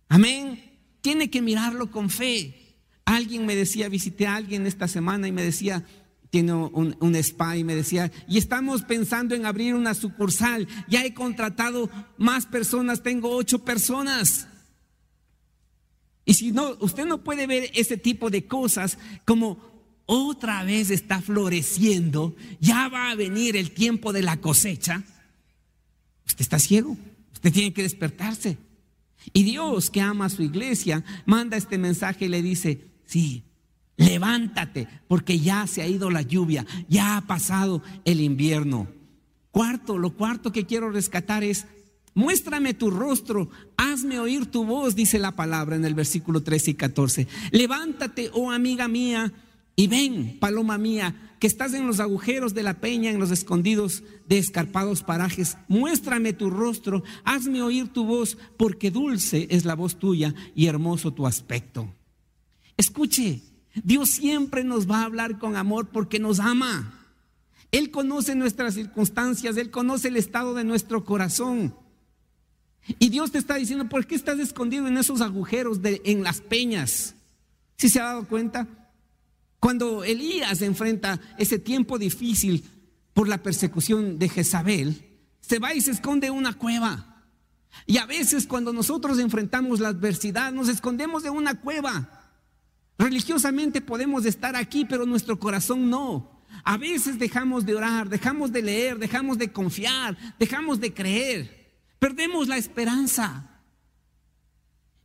Amén. 0.09 0.61
Tiene 1.01 1.31
que 1.31 1.43
mirarlo 1.43 1.93
con 1.93 2.11
fe. 2.11 2.66
Alguien 3.07 3.47
me 3.47 3.55
decía, 3.57 3.89
visité 3.89 4.27
a 4.27 4.35
alguien 4.35 4.67
esta 4.67 4.89
semana 4.89 5.29
y 5.29 5.33
me 5.33 5.43
decía, 5.43 5.85
tiene 6.29 6.53
un, 6.53 7.15
spa 7.15 7.57
y 7.57 7.65
me 7.65 7.75
decía, 7.75 8.11
y 8.29 8.37
estamos 8.37 8.83
pensando 8.83 9.35
en 9.35 9.47
abrir 9.47 9.75
una 9.75 9.95
sucursal, 9.95 10.67
ya 10.89 11.05
he 11.05 11.15
contratado 11.15 11.89
más 12.19 12.47
personas, 12.47 13.05
tengo 13.05 13.31
ocho 13.31 13.65
personas. 13.65 14.49
Y 16.25 16.35
si 16.35 16.51
no, 16.51 16.77
usted 16.81 17.07
no 17.07 17.23
puede 17.23 17.47
ver 17.47 17.71
ese 17.75 17.97
tipo 17.97 18.29
de 18.29 18.47
cosas 18.47 18.99
como 19.25 19.59
otra 20.05 20.65
vez 20.65 20.91
está 20.91 21.23
floreciendo, 21.23 22.35
ya 22.61 22.89
va 22.89 23.11
a 23.13 23.15
venir 23.15 23.57
el 23.57 23.71
tiempo 23.71 24.13
de 24.13 24.23
la 24.23 24.41
cosecha, 24.41 25.05
usted 26.27 26.41
está 26.41 26.59
ciego, 26.59 26.97
usted 27.33 27.53
tiene 27.53 27.73
que 27.73 27.85
despertarse. 27.85 28.59
Y 29.33 29.45
Dios 29.45 29.91
que 29.91 30.01
ama 30.01 30.27
a 30.27 30.31
su 30.31 30.43
iglesia 30.43 31.05
manda 31.25 31.57
este 31.57 31.79
mensaje 31.79 32.27
y 32.27 32.29
le 32.29 32.43
dice, 32.43 32.96
Sí, 33.07 33.45
levántate 33.97 34.89
porque 35.09 35.39
ya 35.39 35.67
se 35.67 35.83
ha 35.83 35.87
ido 35.87 36.11
la 36.11 36.23
lluvia, 36.23 36.67
ya 36.89 37.17
ha 37.17 37.27
pasado 37.27 37.83
el 38.05 38.21
invierno. 38.21 38.89
Cuarto, 39.51 39.97
lo 39.97 40.11
cuarto 40.15 40.53
que 40.53 40.67
quiero 40.67 40.91
rescatar 40.91 41.43
es, 41.43 41.67
Muéstrame 42.17 42.73
tu 42.73 42.91
rostro, 42.91 43.51
hazme 43.77 44.19
oír 44.19 44.47
tu 44.47 44.65
voz, 44.65 44.95
dice 44.97 45.19
la 45.19 45.37
palabra 45.37 45.77
en 45.77 45.85
el 45.85 45.95
versículo 45.95 46.43
13 46.43 46.71
y 46.71 46.75
14. 46.75 47.29
Levántate, 47.51 48.31
oh 48.33 48.51
amiga 48.51 48.89
mía, 48.89 49.35
y 49.77 49.87
ven, 49.87 50.39
paloma 50.41 50.79
mía, 50.79 51.35
que 51.39 51.47
estás 51.47 51.75
en 51.75 51.87
los 51.87 52.01
agujeros 52.01 52.55
de 52.55 52.63
la 52.63 52.81
peña, 52.81 53.11
en 53.11 53.19
los 53.19 53.31
escondidos 53.31 54.03
de 54.27 54.39
escarpados 54.39 55.03
parajes. 55.03 55.59
Muéstrame 55.69 56.33
tu 56.33 56.49
rostro, 56.49 57.05
hazme 57.25 57.61
oír 57.61 57.89
tu 57.89 58.07
voz, 58.07 58.39
porque 58.57 58.91
dulce 58.91 59.47
es 59.51 59.67
la 59.67 59.75
voz 59.75 59.99
tuya 59.99 60.35
y 60.55 60.69
hermoso 60.69 61.13
tu 61.13 61.27
aspecto. 61.27 61.93
Escuche, 62.77 63.43
Dios 63.75 64.11
siempre 64.11 64.65
nos 64.65 64.91
va 64.91 65.01
a 65.01 65.05
hablar 65.05 65.39
con 65.39 65.57
amor 65.57 65.89
porque 65.89 66.19
nos 66.19 66.41
ama. 66.41 66.93
Él 67.73 67.91
conoce 67.91 68.35
nuestras 68.35 68.75
circunstancias, 68.75 69.57
Él 69.57 69.71
conoce 69.71 70.09
el 70.09 70.17
estado 70.17 70.55
de 70.55 70.65
nuestro 70.65 71.05
corazón. 71.05 71.75
Y 72.99 73.09
Dios 73.09 73.33
te 73.33 73.39
está 73.39 73.57
diciendo, 73.57 73.89
¿por 73.89 74.07
qué 74.07 74.15
estás 74.15 74.39
escondido 74.39 74.87
en 74.87 74.97
esos 74.97 75.21
agujeros 75.21 75.83
de, 75.83 76.01
en 76.05 76.23
las 76.23 76.41
peñas? 76.41 77.15
¿Sí 77.77 77.89
se 77.89 78.01
ha 78.01 78.05
dado 78.05 78.27
cuenta? 78.27 78.69
Cuando 79.59 80.05
Elías 80.05 80.63
enfrenta 80.63 81.21
ese 81.39 81.59
tiempo 81.59 81.99
difícil 81.99 82.65
por 83.13 83.29
la 83.29 83.43
persecución 83.43 84.19
de 84.19 84.29
Jezabel, 84.29 85.03
se 85.41 85.59
va 85.59 85.75
y 85.75 85.81
se 85.81 85.91
esconde 85.91 86.29
en 86.29 86.35
una 86.35 86.53
cueva. 86.53 87.25
Y 87.85 87.99
a 87.99 88.07
veces 88.07 88.47
cuando 88.47 88.73
nosotros 88.73 89.19
enfrentamos 89.19 89.81
la 89.81 89.89
adversidad, 89.89 90.53
nos 90.53 90.69
escondemos 90.69 91.25
en 91.25 91.33
una 91.33 91.61
cueva. 91.61 92.16
Religiosamente 92.99 93.81
podemos 93.81 94.25
estar 94.25 94.57
aquí, 94.57 94.85
pero 94.85 95.05
nuestro 95.07 95.39
corazón 95.39 95.91
no. 95.91 96.37
A 96.65 96.77
veces 96.77 97.19
dejamos 97.19 97.67
de 97.67 97.75
orar, 97.75 98.09
dejamos 98.09 98.53
de 98.53 98.63
leer, 98.63 98.99
dejamos 98.99 99.39
de 99.39 99.53
confiar, 99.53 100.17
dejamos 100.39 100.81
de 100.81 100.95
creer. 100.95 101.75
Perdemos 101.99 102.49
la 102.49 102.57
esperanza. 102.57 103.51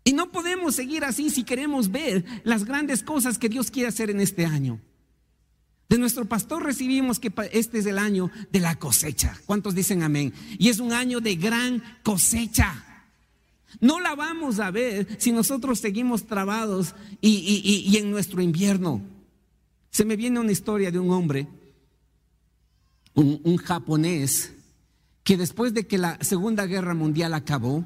Y 0.03 0.13
no 0.13 0.31
podemos 0.31 0.75
seguir 0.75 1.03
así 1.03 1.29
si 1.29 1.43
queremos 1.43 1.91
ver 1.91 2.25
las 2.43 2.65
grandes 2.65 3.03
cosas 3.03 3.37
que 3.37 3.49
Dios 3.49 3.69
quiere 3.69 3.89
hacer 3.89 4.09
en 4.09 4.21
este 4.21 4.45
año. 4.45 4.81
De 5.89 5.97
nuestro 5.97 6.25
pastor 6.25 6.63
recibimos 6.63 7.19
que 7.19 7.33
este 7.51 7.79
es 7.79 7.85
el 7.85 7.99
año 7.99 8.31
de 8.51 8.61
la 8.61 8.79
cosecha. 8.79 9.37
¿Cuántos 9.45 9.75
dicen 9.75 10.03
amén? 10.03 10.33
Y 10.57 10.69
es 10.69 10.79
un 10.79 10.93
año 10.93 11.19
de 11.19 11.35
gran 11.35 11.83
cosecha. 12.01 12.90
No 13.79 13.99
la 13.99 14.15
vamos 14.15 14.59
a 14.59 14.71
ver 14.71 15.07
si 15.19 15.31
nosotros 15.31 15.79
seguimos 15.79 16.25
trabados 16.25 16.93
y, 17.21 17.95
en 17.97 18.11
nuestro 18.11 18.41
invierno. 18.41 19.01
Se 19.89 20.05
me 20.05 20.15
viene 20.15 20.39
una 20.39 20.51
historia 20.51 20.91
de 20.91 20.99
un 20.99 21.11
hombre, 21.11 21.47
un 23.13 23.57
japonés, 23.57 24.53
que 25.23 25.37
después 25.37 25.73
de 25.73 25.87
que 25.87 25.97
la 25.97 26.17
Segunda 26.21 26.65
Guerra 26.65 26.93
Mundial 26.93 27.33
acabó, 27.33 27.85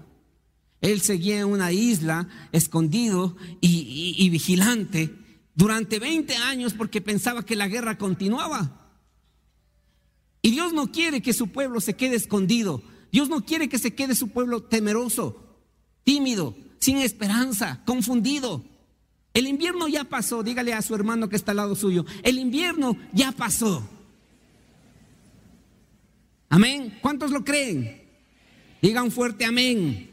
él 0.82 1.02
seguía 1.02 1.40
en 1.40 1.48
una 1.48 1.72
isla 1.72 2.28
escondido 2.52 3.36
y, 3.60 4.30
vigilante 4.30 5.16
durante 5.56 6.00
20 6.00 6.36
años 6.36 6.74
porque 6.74 7.02
pensaba 7.02 7.44
que 7.44 7.56
la 7.56 7.68
guerra 7.68 7.98
continuaba. 7.98 8.92
Y 10.42 10.52
Dios 10.52 10.74
no 10.74 10.92
quiere 10.92 11.22
que 11.22 11.34
su 11.34 11.48
pueblo 11.48 11.82
se 11.82 11.96
quede 11.96 12.16
escondido. 12.16 12.84
Dios 13.12 13.30
no 13.30 13.44
quiere 13.46 13.68
que 13.68 13.80
se 13.80 13.96
quede 13.96 14.14
su 14.14 14.28
pueblo 14.30 14.62
temeroso, 14.62 15.45
tímido, 16.06 16.56
sin 16.80 17.00
esperanza, 17.00 17.82
confundido. 17.84 18.64
El 19.34 19.48
invierno 19.48 19.90
ya 19.90 20.06
pasó, 20.06 20.44
dígale 20.44 20.74
a 20.74 20.82
su 20.82 20.96
hermano 20.96 21.28
que 21.28 21.36
está 21.36 21.52
al 21.52 21.58
lado 21.58 21.76
suyo, 21.76 22.06
el 22.24 22.40
invierno 22.40 22.96
ya 23.12 23.34
pasó. 23.34 23.84
Amén. 26.48 26.98
¿Cuántos 27.02 27.32
lo 27.32 27.44
creen? 27.44 28.02
Digan 28.82 29.12
fuerte 29.12 29.44
amén. 29.44 30.12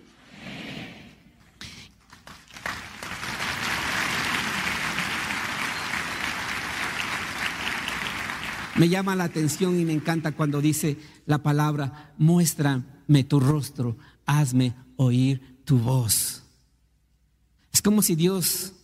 Me 8.74 8.88
llama 8.88 9.14
la 9.14 9.24
atención 9.24 9.78
y 9.78 9.84
me 9.84 9.92
encanta 9.92 10.32
cuando 10.32 10.62
dice 10.62 10.96
la 11.26 11.42
palabra, 11.42 12.14
muéstrame 12.18 13.22
tu 13.28 13.38
rostro, 13.38 13.98
hazme 14.24 14.74
oír 14.96 15.51
tu 15.72 15.78
voz. 15.78 16.42
Es 17.72 17.80
como 17.80 18.02
si 18.02 18.14
Dios 18.14 18.74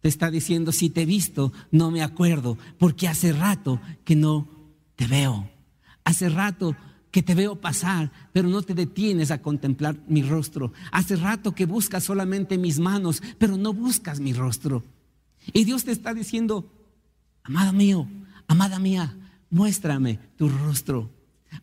te 0.00 0.08
está 0.08 0.30
diciendo, 0.30 0.72
si 0.72 0.88
te 0.88 1.02
he 1.02 1.04
visto, 1.04 1.52
no 1.70 1.90
me 1.90 2.02
acuerdo, 2.02 2.56
porque 2.78 3.08
hace 3.08 3.34
rato 3.34 3.78
que 4.06 4.16
no 4.16 4.48
te 4.96 5.06
veo. 5.06 5.50
Hace 6.02 6.30
rato 6.30 6.74
que 7.10 7.22
te 7.22 7.34
veo 7.34 7.60
pasar, 7.60 8.10
pero 8.32 8.48
no 8.48 8.62
te 8.62 8.72
detienes 8.72 9.30
a 9.30 9.42
contemplar 9.42 9.98
mi 10.08 10.22
rostro. 10.22 10.72
Hace 10.92 11.16
rato 11.16 11.54
que 11.54 11.66
buscas 11.66 12.04
solamente 12.04 12.56
mis 12.56 12.78
manos, 12.78 13.22
pero 13.36 13.58
no 13.58 13.74
buscas 13.74 14.18
mi 14.18 14.32
rostro. 14.32 14.82
Y 15.52 15.64
Dios 15.64 15.84
te 15.84 15.92
está 15.92 16.14
diciendo, 16.14 16.72
amado 17.42 17.74
mío, 17.74 18.08
amada 18.48 18.78
mía, 18.78 19.14
muéstrame 19.50 20.18
tu 20.38 20.48
rostro. 20.48 21.10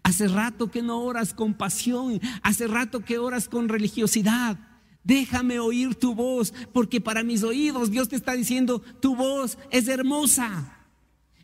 Hace 0.03 0.27
rato 0.27 0.69
que 0.69 0.83
no 0.83 1.01
oras 1.01 1.33
con 1.33 1.55
pasión, 1.55 2.21
hace 2.43 2.67
rato 2.67 3.03
que 3.03 3.17
oras 3.17 3.49
con 3.49 3.69
religiosidad. 3.69 4.66
Déjame 5.07 5.57
oír 5.57 5.95
tu 5.95 6.13
voz, 6.13 6.53
porque 6.73 6.99
para 6.99 7.23
mis 7.23 7.41
oídos 7.41 7.89
Dios 7.89 8.09
te 8.09 8.17
está 8.17 8.33
diciendo, 8.33 8.81
tu 8.99 9.15
voz 9.15 9.57
es 9.71 9.87
hermosa. 9.87 10.85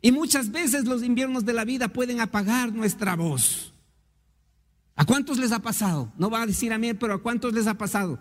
Y 0.01 0.11
muchas 0.11 0.51
veces 0.51 0.83
los 0.83 1.01
inviernos 1.01 1.45
de 1.45 1.53
la 1.53 1.63
vida 1.63 1.87
pueden 1.87 2.19
apagar 2.19 2.73
nuestra 2.73 3.15
voz. 3.15 3.73
¿A 4.97 5.05
cuántos 5.05 5.37
les 5.37 5.53
ha 5.53 5.59
pasado? 5.59 6.11
No 6.17 6.29
va 6.29 6.41
a 6.41 6.45
decir 6.45 6.73
a 6.73 6.77
mí, 6.77 6.93
pero 6.93 7.13
¿a 7.13 7.21
cuántos 7.23 7.53
les 7.53 7.65
ha 7.67 7.75
pasado? 7.75 8.19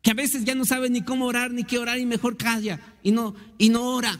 Que 0.00 0.12
a 0.12 0.14
veces 0.14 0.42
ya 0.42 0.54
no 0.54 0.64
saben 0.64 0.94
ni 0.94 1.02
cómo 1.02 1.26
orar, 1.26 1.50
ni 1.50 1.64
qué 1.64 1.78
orar, 1.78 1.98
y 1.98 2.06
mejor 2.06 2.38
calla 2.38 2.80
y 3.02 3.12
no, 3.12 3.34
y 3.58 3.68
no 3.68 3.94
ora. 3.94 4.18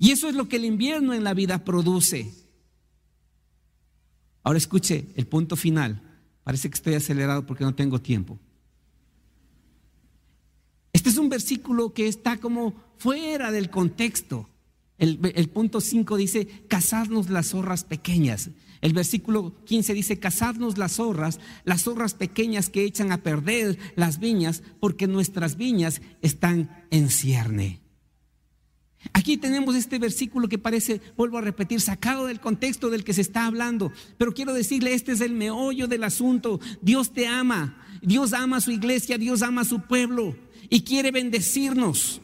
Y 0.00 0.10
eso 0.10 0.28
es 0.28 0.34
lo 0.34 0.48
que 0.48 0.56
el 0.56 0.64
invierno 0.64 1.14
en 1.14 1.22
la 1.22 1.32
vida 1.32 1.64
produce. 1.64 2.34
Ahora 4.42 4.58
escuche 4.58 5.12
el 5.14 5.28
punto 5.28 5.54
final. 5.54 6.02
Parece 6.42 6.68
que 6.68 6.74
estoy 6.74 6.94
acelerado 6.94 7.46
porque 7.46 7.62
no 7.62 7.76
tengo 7.76 8.00
tiempo. 8.00 8.40
Este 10.94 11.10
es 11.10 11.18
un 11.18 11.28
versículo 11.28 11.92
que 11.92 12.06
está 12.06 12.38
como 12.38 12.72
fuera 12.96 13.50
del 13.50 13.68
contexto. 13.68 14.48
El, 14.96 15.50
punto 15.50 15.80
5 15.80 16.16
dice, 16.16 16.46
cazadnos 16.68 17.28
las 17.28 17.48
zorras 17.48 17.82
pequeñas. 17.82 18.50
El 18.80 18.92
versículo 18.92 19.56
15 19.64 19.92
dice, 19.92 20.20
cazadnos 20.20 20.78
las 20.78 20.92
zorras, 20.92 21.40
las 21.64 21.82
zorras 21.82 22.14
pequeñas 22.14 22.70
que 22.70 22.84
echan 22.84 23.10
a 23.10 23.22
perder 23.24 23.76
las 23.96 24.20
viñas, 24.20 24.62
porque 24.78 25.08
nuestras 25.08 25.56
viñas 25.56 26.00
están 26.22 26.86
en 26.90 27.10
cierne. 27.10 27.80
Aquí 29.12 29.36
tenemos 29.36 29.74
este 29.74 29.98
versículo 29.98 30.48
que 30.48 30.58
parece, 30.58 31.00
vuelvo 31.16 31.38
a 31.38 31.42
repetir, 31.42 31.80
sacado 31.80 32.26
del 32.26 32.40
contexto 32.40 32.88
del 32.88 33.02
que 33.02 33.14
se 33.14 33.20
está 33.20 33.46
hablando. 33.46 33.90
Pero 34.16 34.32
quiero 34.32 34.54
decirle, 34.54 34.94
este 34.94 35.10
es 35.10 35.20
el 35.20 35.32
meollo 35.32 35.88
del 35.88 36.04
asunto. 36.04 36.60
Dios 36.82 37.12
te 37.12 37.26
ama, 37.26 37.84
Dios 38.00 38.32
ama 38.32 38.58
a 38.58 38.60
su 38.60 38.70
iglesia, 38.70 39.18
Dios 39.18 39.42
ama 39.42 39.62
a 39.62 39.66
su 39.66 39.80
pueblo 39.80 40.36
y 40.68 40.82
quiere 40.82 41.10
bendecirnos. 41.10 42.20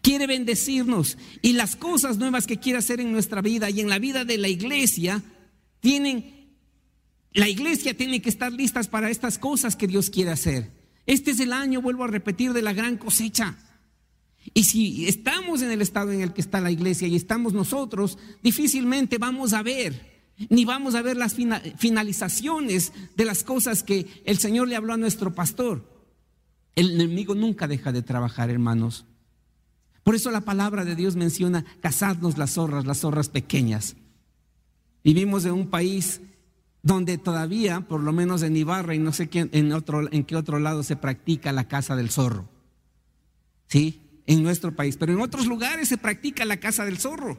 Quiere 0.00 0.26
bendecirnos. 0.26 1.18
Y 1.42 1.52
las 1.52 1.76
cosas 1.76 2.18
nuevas 2.18 2.46
que 2.46 2.58
quiere 2.58 2.78
hacer 2.78 3.00
en 3.00 3.12
nuestra 3.12 3.42
vida 3.42 3.70
y 3.70 3.80
en 3.80 3.88
la 3.88 3.98
vida 3.98 4.24
de 4.24 4.38
la 4.38 4.48
iglesia, 4.48 5.22
tienen, 5.80 6.56
la 7.32 7.48
iglesia 7.48 7.96
tiene 7.96 8.22
que 8.22 8.30
estar 8.30 8.52
listas 8.52 8.88
para 8.88 9.10
estas 9.10 9.38
cosas 9.38 9.76
que 9.76 9.86
Dios 9.86 10.10
quiere 10.10 10.30
hacer. 10.30 10.72
Este 11.06 11.32
es 11.32 11.40
el 11.40 11.52
año, 11.52 11.82
vuelvo 11.82 12.04
a 12.04 12.08
repetir, 12.08 12.52
de 12.52 12.62
la 12.62 12.72
gran 12.72 12.96
cosecha. 12.96 13.58
Y 14.52 14.64
si 14.64 15.06
estamos 15.06 15.62
en 15.62 15.70
el 15.70 15.80
estado 15.80 16.12
en 16.12 16.20
el 16.20 16.32
que 16.32 16.40
está 16.40 16.60
la 16.60 16.70
iglesia 16.70 17.08
y 17.08 17.16
estamos 17.16 17.52
nosotros, 17.52 18.18
difícilmente 18.42 19.18
vamos 19.18 19.52
a 19.52 19.62
ver, 19.62 20.22
ni 20.50 20.64
vamos 20.64 20.94
a 20.94 21.02
ver 21.02 21.16
las 21.16 21.34
finalizaciones 21.34 22.92
de 23.16 23.24
las 23.24 23.42
cosas 23.42 23.82
que 23.82 24.06
el 24.24 24.38
Señor 24.38 24.68
le 24.68 24.76
habló 24.76 24.94
a 24.94 24.98
nuestro 24.98 25.34
pastor. 25.34 25.93
El 26.74 26.92
enemigo 26.92 27.34
nunca 27.34 27.68
deja 27.68 27.92
de 27.92 28.02
trabajar, 28.02 28.50
hermanos. 28.50 29.06
Por 30.02 30.14
eso 30.14 30.30
la 30.30 30.42
palabra 30.42 30.84
de 30.84 30.96
Dios 30.96 31.16
menciona 31.16 31.64
cazadnos 31.80 32.36
las 32.36 32.52
zorras, 32.52 32.84
las 32.84 32.98
zorras 32.98 33.28
pequeñas. 33.28 33.96
Vivimos 35.02 35.44
en 35.44 35.52
un 35.52 35.70
país 35.70 36.20
donde 36.82 37.16
todavía, 37.16 37.80
por 37.80 38.00
lo 38.00 38.12
menos 38.12 38.42
en 38.42 38.56
Ibarra 38.56 38.94
y 38.94 38.98
no 38.98 39.12
sé 39.12 39.28
en, 39.32 39.72
otro, 39.72 40.12
en 40.12 40.24
qué 40.24 40.36
otro 40.36 40.58
lado 40.58 40.82
se 40.82 40.96
practica 40.96 41.52
la 41.52 41.68
caza 41.68 41.96
del 41.96 42.10
zorro. 42.10 42.48
¿Sí? 43.66 44.04
en 44.26 44.42
nuestro 44.42 44.74
país, 44.74 44.96
pero 44.96 45.12
en 45.12 45.20
otros 45.20 45.46
lugares 45.46 45.88
se 45.88 45.98
practica 45.98 46.44
la 46.44 46.58
caza 46.58 46.84
del 46.84 46.98
zorro. 46.98 47.38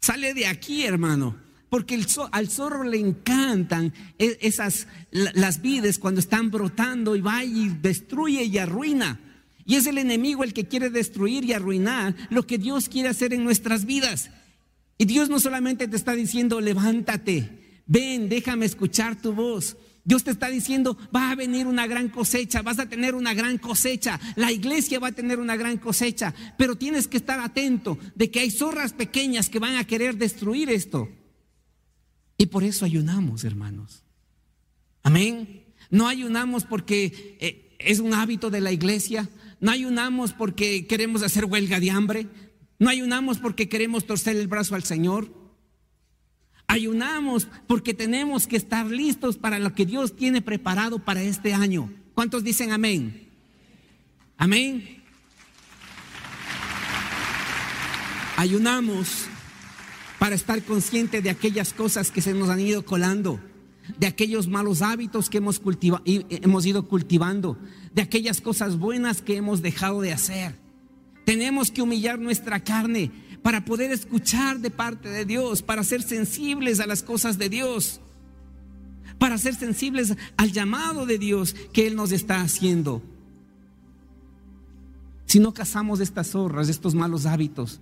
Sale 0.00 0.34
de 0.34 0.46
aquí, 0.46 0.84
hermano, 0.84 1.36
porque 1.72 1.94
el, 1.94 2.06
al 2.32 2.50
zorro 2.50 2.84
le 2.84 2.98
encantan 2.98 3.94
e, 4.18 4.36
esas 4.42 4.88
las 5.10 5.62
vides 5.62 5.98
cuando 5.98 6.20
están 6.20 6.50
brotando 6.50 7.16
y 7.16 7.22
va 7.22 7.44
y 7.44 7.70
destruye 7.70 8.44
y 8.44 8.58
arruina. 8.58 9.18
Y 9.64 9.76
es 9.76 9.86
el 9.86 9.96
enemigo 9.96 10.44
el 10.44 10.52
que 10.52 10.68
quiere 10.68 10.90
destruir 10.90 11.44
y 11.44 11.54
arruinar 11.54 12.14
lo 12.28 12.46
que 12.46 12.58
Dios 12.58 12.90
quiere 12.90 13.08
hacer 13.08 13.32
en 13.32 13.42
nuestras 13.42 13.86
vidas. 13.86 14.28
Y 14.98 15.06
Dios 15.06 15.30
no 15.30 15.40
solamente 15.40 15.88
te 15.88 15.96
está 15.96 16.12
diciendo, 16.12 16.60
levántate, 16.60 17.80
ven, 17.86 18.28
déjame 18.28 18.66
escuchar 18.66 19.16
tu 19.16 19.32
voz. 19.32 19.78
Dios 20.04 20.24
te 20.24 20.30
está 20.30 20.48
diciendo, 20.48 20.98
va 21.16 21.30
a 21.30 21.36
venir 21.36 21.66
una 21.66 21.86
gran 21.86 22.10
cosecha, 22.10 22.60
vas 22.60 22.80
a 22.80 22.88
tener 22.90 23.14
una 23.14 23.32
gran 23.32 23.56
cosecha, 23.56 24.20
la 24.36 24.52
iglesia 24.52 24.98
va 24.98 25.08
a 25.08 25.12
tener 25.12 25.40
una 25.40 25.56
gran 25.56 25.78
cosecha, 25.78 26.34
pero 26.58 26.76
tienes 26.76 27.08
que 27.08 27.16
estar 27.16 27.40
atento 27.40 27.98
de 28.14 28.30
que 28.30 28.40
hay 28.40 28.50
zorras 28.50 28.92
pequeñas 28.92 29.48
que 29.48 29.58
van 29.58 29.76
a 29.76 29.86
querer 29.86 30.18
destruir 30.18 30.68
esto. 30.68 31.08
Y 32.36 32.46
por 32.46 32.64
eso 32.64 32.84
ayunamos, 32.84 33.44
hermanos. 33.44 34.02
Amén. 35.02 35.64
No 35.90 36.08
ayunamos 36.08 36.64
porque 36.64 37.36
eh, 37.40 37.76
es 37.78 37.98
un 37.98 38.14
hábito 38.14 38.50
de 38.50 38.60
la 38.60 38.72
iglesia, 38.72 39.28
no 39.60 39.70
ayunamos 39.70 40.32
porque 40.32 40.86
queremos 40.86 41.22
hacer 41.22 41.44
huelga 41.44 41.80
de 41.80 41.90
hambre, 41.90 42.26
no 42.78 42.88
ayunamos 42.88 43.38
porque 43.38 43.68
queremos 43.68 44.06
torcer 44.06 44.36
el 44.36 44.48
brazo 44.48 44.74
al 44.74 44.84
Señor. 44.84 45.40
Ayunamos 46.66 47.46
porque 47.66 47.92
tenemos 47.92 48.46
que 48.46 48.56
estar 48.56 48.86
listos 48.86 49.36
para 49.36 49.58
lo 49.58 49.74
que 49.74 49.84
Dios 49.84 50.16
tiene 50.16 50.40
preparado 50.40 50.98
para 50.98 51.22
este 51.22 51.52
año. 51.52 51.92
¿Cuántos 52.14 52.42
dicen 52.44 52.72
amén? 52.72 53.28
Amén. 54.38 55.02
Ayunamos 58.36 59.28
para 60.22 60.36
estar 60.36 60.62
consciente 60.62 61.20
de 61.20 61.30
aquellas 61.30 61.72
cosas 61.72 62.12
que 62.12 62.22
se 62.22 62.32
nos 62.32 62.48
han 62.48 62.60
ido 62.60 62.84
colando, 62.84 63.40
de 63.98 64.06
aquellos 64.06 64.46
malos 64.46 64.80
hábitos 64.80 65.28
que 65.28 65.38
hemos, 65.38 65.60
hemos 66.04 66.64
ido 66.64 66.86
cultivando, 66.86 67.58
de 67.92 68.02
aquellas 68.02 68.40
cosas 68.40 68.78
buenas 68.78 69.20
que 69.20 69.34
hemos 69.34 69.62
dejado 69.62 70.00
de 70.00 70.12
hacer. 70.12 70.54
Tenemos 71.26 71.72
que 71.72 71.82
humillar 71.82 72.20
nuestra 72.20 72.60
carne 72.60 73.10
para 73.42 73.64
poder 73.64 73.90
escuchar 73.90 74.60
de 74.60 74.70
parte 74.70 75.08
de 75.08 75.24
Dios, 75.24 75.60
para 75.60 75.82
ser 75.82 76.02
sensibles 76.02 76.78
a 76.78 76.86
las 76.86 77.02
cosas 77.02 77.36
de 77.36 77.48
Dios, 77.48 78.00
para 79.18 79.38
ser 79.38 79.56
sensibles 79.56 80.16
al 80.36 80.52
llamado 80.52 81.04
de 81.04 81.18
Dios 81.18 81.56
que 81.72 81.88
Él 81.88 81.96
nos 81.96 82.12
está 82.12 82.42
haciendo. 82.42 83.02
Si 85.26 85.40
no 85.40 85.52
cazamos 85.52 85.98
estas 85.98 86.28
zorras, 86.28 86.68
estos 86.68 86.94
malos 86.94 87.26
hábitos, 87.26 87.80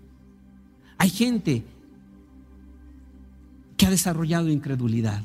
hay 0.96 1.10
gente 1.10 1.66
que 3.80 3.86
ha 3.86 3.90
desarrollado 3.90 4.50
incredulidad. 4.50 5.24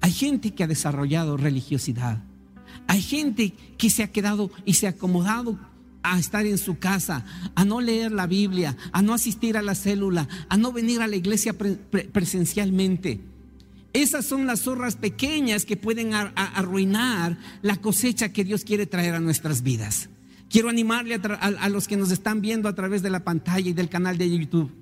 Hay 0.00 0.10
gente 0.10 0.50
que 0.50 0.64
ha 0.64 0.66
desarrollado 0.66 1.36
religiosidad. 1.36 2.18
Hay 2.88 3.00
gente 3.00 3.54
que 3.78 3.90
se 3.90 4.02
ha 4.02 4.10
quedado 4.10 4.50
y 4.64 4.74
se 4.74 4.88
ha 4.88 4.90
acomodado 4.90 5.56
a 6.02 6.18
estar 6.18 6.46
en 6.46 6.58
su 6.58 6.80
casa, 6.80 7.24
a 7.54 7.64
no 7.64 7.80
leer 7.80 8.10
la 8.10 8.26
Biblia, 8.26 8.76
a 8.90 9.02
no 9.02 9.14
asistir 9.14 9.56
a 9.56 9.62
la 9.62 9.76
célula, 9.76 10.26
a 10.48 10.56
no 10.56 10.72
venir 10.72 11.00
a 11.00 11.06
la 11.06 11.14
iglesia 11.14 11.54
presencialmente. 11.56 13.20
Esas 13.92 14.26
son 14.26 14.48
las 14.48 14.62
zorras 14.62 14.96
pequeñas 14.96 15.64
que 15.64 15.76
pueden 15.76 16.12
arruinar 16.12 17.38
la 17.62 17.76
cosecha 17.76 18.32
que 18.32 18.42
Dios 18.42 18.64
quiere 18.64 18.86
traer 18.86 19.14
a 19.14 19.20
nuestras 19.20 19.62
vidas. 19.62 20.08
Quiero 20.48 20.70
animarle 20.70 21.20
a, 21.22 21.68
los 21.68 21.86
que 21.86 21.96
nos 21.96 22.10
están 22.10 22.40
viendo 22.40 22.68
a 22.68 22.74
través 22.74 23.02
de 23.02 23.10
la 23.10 23.22
pantalla 23.22 23.70
y 23.70 23.74
del 23.74 23.88
canal 23.88 24.18
de 24.18 24.28
YouTube. 24.28 24.72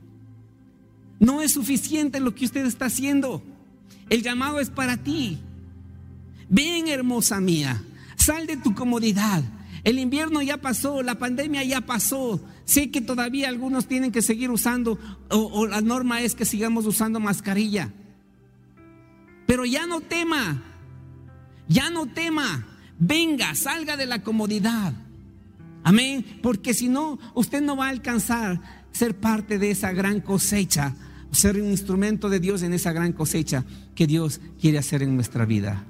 No 1.19 1.43
es 1.43 1.53
suficiente 1.53 2.21
lo 2.21 2.35
que 2.35 2.45
usted 2.45 2.65
está 2.67 2.87
haciendo. 2.87 3.43
El 4.09 4.23
llamado 4.23 4.61
es 4.61 4.71
para 4.71 4.97
ti. 4.97 5.39
Ven, 6.49 6.89
hermosa 6.89 7.41
mía, 7.41 7.83
sal 8.17 8.47
de 8.47 8.57
tu 8.57 8.75
comodidad 8.75 9.45
el 9.85 9.99
invierno 9.99 10.43
ya 10.43 10.59
pasó, 10.59 11.03
la 11.03 11.19
pandemia 11.19 11.65
ya 11.65 11.81
pasó. 11.81 12.41
Sé 12.65 12.91
que 12.91 13.01
todavía 13.01 13.49
algunos 13.49 13.87
tienen 13.87 14.13
que 14.13 14.23
seguir 14.23 14.51
usando 14.51 14.99
o, 15.31 15.67
la 15.67 15.81
norma 15.81 16.21
es 16.21 16.35
que 16.35 16.45
sigamos 16.45 16.87
usando 16.87 17.21
mascarilla. 17.21 17.91
Pero 19.47 19.65
ya 19.65 19.87
no 19.87 20.01
tema, 20.01 20.63
ya 21.69 21.91
no 21.91 22.07
tema. 22.07 22.67
Venga, 22.99 23.55
salga 23.55 23.97
de 23.97 24.07
la 24.07 24.23
comodidad. 24.23 24.93
Amén. 25.85 26.41
Porque 26.43 26.75
si 26.75 26.89
no, 26.89 27.19
usted 27.35 27.63
no 27.63 27.77
va 27.77 27.87
a 27.87 27.91
alcanzar 27.91 28.61
ser 28.93 29.19
parte 29.19 29.59
de 29.59 29.71
esa 29.71 29.93
gran 29.93 30.21
cosecha, 30.21 30.95
ser 31.33 31.61
un 31.61 31.69
instrumento 31.71 32.29
de 32.29 32.41
Dios 32.41 32.63
en 32.63 32.73
esa 32.73 32.93
gran 32.93 33.13
cosecha 33.13 33.65
que 33.95 34.07
Dios 34.07 34.41
quiere 34.61 34.79
hacer 34.79 35.03
en 35.03 35.15
nuestra 35.15 35.45
vida. 35.45 35.85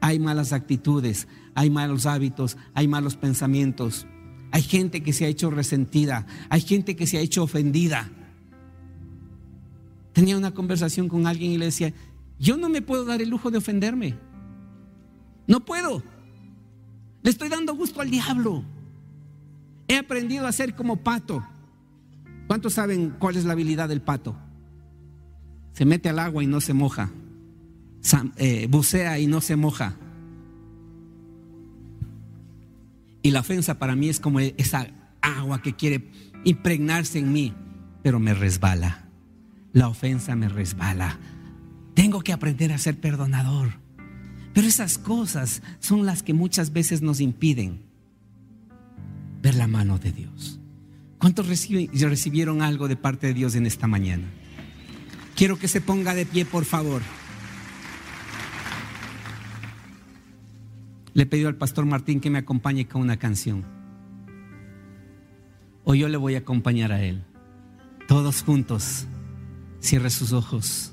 Hay 0.00 0.18
malas 0.18 0.52
actitudes, 0.52 1.28
hay 1.54 1.70
malos 1.70 2.06
hábitos, 2.06 2.56
hay 2.74 2.88
malos 2.88 3.16
pensamientos. 3.16 4.06
Hay 4.50 4.62
gente 4.62 5.02
que 5.02 5.12
se 5.12 5.24
ha 5.24 5.28
hecho 5.28 5.50
resentida, 5.50 6.26
hay 6.48 6.60
gente 6.60 6.94
que 6.94 7.06
se 7.06 7.18
ha 7.18 7.20
hecho 7.20 7.42
ofendida. 7.42 8.10
Tenía 10.12 10.36
una 10.36 10.52
conversación 10.52 11.08
con 11.08 11.26
alguien 11.26 11.52
y 11.52 11.58
le 11.58 11.66
decía, 11.66 11.92
yo 12.38 12.56
no 12.56 12.68
me 12.68 12.82
puedo 12.82 13.04
dar 13.04 13.20
el 13.20 13.30
lujo 13.30 13.50
de 13.50 13.58
ofenderme. 13.58 14.16
No 15.46 15.64
puedo. 15.64 16.02
Le 17.22 17.30
estoy 17.30 17.48
dando 17.48 17.74
gusto 17.74 18.00
al 18.00 18.10
diablo. 18.10 18.64
He 19.88 19.96
aprendido 19.96 20.46
a 20.46 20.52
ser 20.52 20.74
como 20.74 20.96
pato. 20.96 21.44
¿Cuántos 22.46 22.74
saben 22.74 23.10
cuál 23.18 23.36
es 23.36 23.44
la 23.44 23.52
habilidad 23.52 23.88
del 23.88 24.02
pato? 24.02 24.36
Se 25.74 25.84
mete 25.84 26.08
al 26.08 26.18
agua 26.18 26.42
y 26.42 26.46
no 26.46 26.60
se 26.60 26.72
moja. 26.72 27.10
Eh, 28.36 28.66
bucea 28.70 29.18
y 29.18 29.26
no 29.26 29.40
se 29.40 29.56
moja. 29.56 29.96
Y 33.22 33.30
la 33.30 33.40
ofensa 33.40 33.78
para 33.78 33.96
mí 33.96 34.08
es 34.08 34.20
como 34.20 34.40
esa 34.40 34.86
agua 35.20 35.62
que 35.62 35.74
quiere 35.74 36.10
impregnarse 36.44 37.18
en 37.18 37.32
mí, 37.32 37.52
pero 38.02 38.20
me 38.20 38.34
resbala. 38.34 39.08
La 39.72 39.88
ofensa 39.88 40.36
me 40.36 40.48
resbala. 40.48 41.18
Tengo 41.94 42.22
que 42.22 42.32
aprender 42.32 42.72
a 42.72 42.78
ser 42.78 43.00
perdonador. 43.00 43.72
Pero 44.52 44.68
esas 44.68 44.98
cosas 44.98 45.62
son 45.80 46.06
las 46.06 46.22
que 46.22 46.34
muchas 46.34 46.72
veces 46.72 47.02
nos 47.02 47.20
impiden 47.20 47.82
ver 49.42 49.56
la 49.56 49.66
mano 49.66 49.98
de 49.98 50.12
Dios. 50.12 50.60
¿Cuántos 51.18 51.48
recibieron 51.48 52.62
algo 52.62 52.86
de 52.86 52.96
parte 52.96 53.26
de 53.26 53.34
Dios 53.34 53.56
en 53.56 53.66
esta 53.66 53.88
mañana? 53.88 54.26
Quiero 55.36 55.58
que 55.58 55.68
se 55.68 55.80
ponga 55.80 56.14
de 56.14 56.26
pie, 56.26 56.44
por 56.44 56.64
favor. 56.64 57.02
le 61.14 61.26
pidió 61.26 61.48
al 61.48 61.54
pastor 61.54 61.86
Martín 61.86 62.20
que 62.20 62.28
me 62.28 62.38
acompañe 62.38 62.86
con 62.86 63.00
una 63.00 63.16
canción. 63.16 63.64
O 65.84 65.94
yo 65.94 66.08
le 66.08 66.16
voy 66.16 66.34
a 66.34 66.38
acompañar 66.38 66.92
a 66.92 67.02
él. 67.02 67.22
Todos 68.08 68.42
juntos. 68.42 69.06
Cierre 69.80 70.10
sus 70.10 70.32
ojos. 70.32 70.92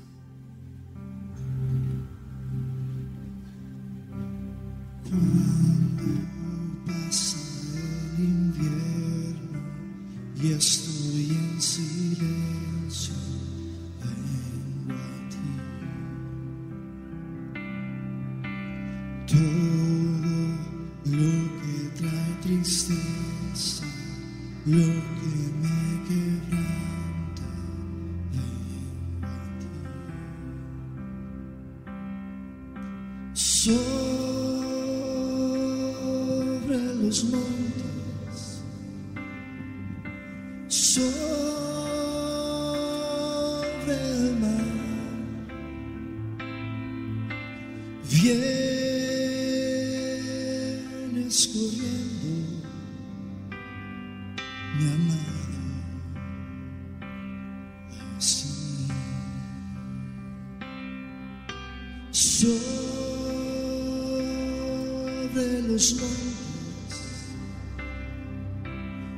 Sobre 65.32 65.62
los 65.62 65.94
montes 65.94 67.30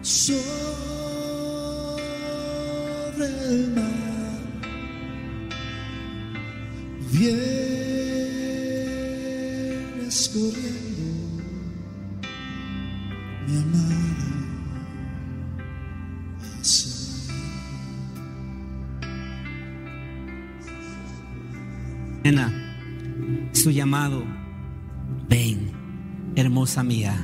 sobre 0.02 0.46
el 3.26 3.72
mar 3.74 4.40
vienes 7.10 7.38
corriendo 10.32 11.06
mi 13.48 13.56
amado 13.56 14.26
así 16.60 16.90
Nena, 22.22 22.46
su 23.52 23.70
llamado 23.70 24.43
hermosa 26.54 26.84
mía. 26.84 27.16